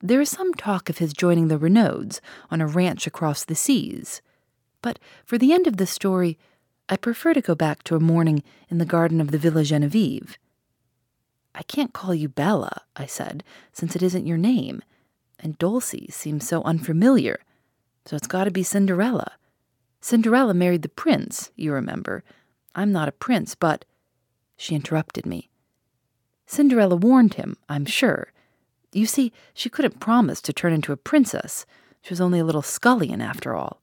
There 0.00 0.20
is 0.20 0.30
some 0.30 0.54
talk 0.54 0.88
of 0.88 0.98
his 0.98 1.12
joining 1.12 1.48
the 1.48 1.58
Renauds 1.58 2.20
on 2.48 2.60
a 2.60 2.68
ranch 2.68 3.08
across 3.08 3.44
the 3.44 3.56
seas. 3.56 4.22
But 4.82 5.00
for 5.24 5.36
the 5.36 5.52
end 5.52 5.66
of 5.66 5.78
the 5.78 5.86
story, 5.88 6.38
I 6.88 6.96
prefer 6.96 7.34
to 7.34 7.40
go 7.40 7.56
back 7.56 7.82
to 7.82 7.96
a 7.96 8.00
morning 8.00 8.44
in 8.68 8.78
the 8.78 8.84
garden 8.84 9.20
of 9.20 9.32
the 9.32 9.38
Villa 9.38 9.64
Genevieve. 9.64 10.38
I 11.56 11.64
can't 11.64 11.92
call 11.92 12.14
you 12.14 12.28
Bella, 12.28 12.82
I 12.94 13.06
said, 13.06 13.42
since 13.72 13.96
it 13.96 14.02
isn't 14.04 14.28
your 14.28 14.38
name, 14.38 14.80
and 15.38 15.58
Dulcie 15.58 16.08
seems 16.10 16.46
so 16.46 16.62
unfamiliar, 16.62 17.40
so 18.04 18.16
it's 18.16 18.26
got 18.26 18.44
to 18.44 18.50
be 18.50 18.62
Cinderella. 18.62 19.32
Cinderella 20.00 20.54
married 20.54 20.82
the 20.82 20.88
prince, 20.88 21.50
you 21.56 21.72
remember. 21.72 22.24
I'm 22.74 22.92
not 22.92 23.08
a 23.08 23.12
prince, 23.12 23.54
but. 23.54 23.84
She 24.56 24.74
interrupted 24.74 25.26
me. 25.26 25.50
Cinderella 26.46 26.96
warned 26.96 27.34
him, 27.34 27.56
I'm 27.68 27.84
sure. 27.84 28.32
You 28.92 29.06
see, 29.06 29.32
she 29.52 29.68
couldn't 29.68 30.00
promise 30.00 30.40
to 30.42 30.52
turn 30.52 30.72
into 30.72 30.92
a 30.92 30.96
princess. 30.96 31.66
She 32.00 32.10
was 32.10 32.20
only 32.20 32.38
a 32.38 32.44
little 32.44 32.62
scullion, 32.62 33.20
after 33.20 33.54
all. 33.54 33.82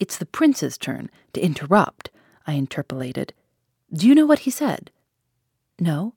It's 0.00 0.18
the 0.18 0.26
prince's 0.26 0.76
turn 0.76 1.10
to 1.32 1.40
interrupt, 1.40 2.10
I 2.46 2.54
interpolated. 2.54 3.32
Do 3.92 4.06
you 4.08 4.14
know 4.14 4.26
what 4.26 4.40
he 4.40 4.50
said? 4.50 4.90
No. 5.78 6.14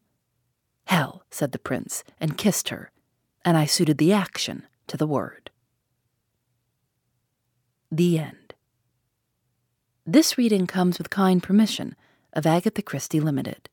Hell, 0.85 1.23
said 1.29 1.51
the 1.51 1.59
prince, 1.59 2.03
and 2.19 2.37
kissed 2.37 2.69
her, 2.69 2.91
and 3.43 3.57
I 3.57 3.65
suited 3.65 3.97
the 3.97 4.13
action 4.13 4.63
to 4.87 4.97
the 4.97 5.07
word. 5.07 5.49
The 7.91 8.19
end. 8.19 8.53
This 10.05 10.37
reading 10.37 10.67
comes 10.67 10.97
with 10.97 11.09
kind 11.09 11.41
permission 11.41 11.95
of 12.33 12.45
Agatha 12.45 12.81
Christie 12.81 13.19
Limited. 13.19 13.69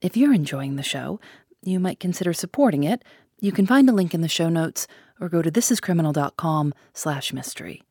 If 0.00 0.16
you're 0.16 0.34
enjoying 0.34 0.76
the 0.76 0.82
show, 0.82 1.20
you 1.62 1.80
might 1.80 2.00
consider 2.00 2.32
supporting 2.32 2.84
it. 2.84 3.02
You 3.40 3.52
can 3.52 3.66
find 3.66 3.88
a 3.88 3.92
link 3.92 4.14
in 4.14 4.20
the 4.20 4.28
show 4.28 4.48
notes 4.48 4.86
or 5.20 5.28
go 5.28 5.42
to 5.42 5.50
thisiscriminal.com 5.50 6.74
slash 6.94 7.32
mystery. 7.32 7.82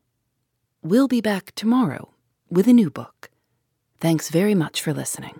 We'll 0.82 1.08
be 1.08 1.22
back 1.22 1.54
tomorrow 1.56 2.14
with 2.50 2.68
a 2.68 2.74
new 2.74 2.90
book. 2.90 3.30
Thanks 4.00 4.30
very 4.30 4.56
much 4.56 4.82
for 4.82 4.94
listening. 4.94 5.40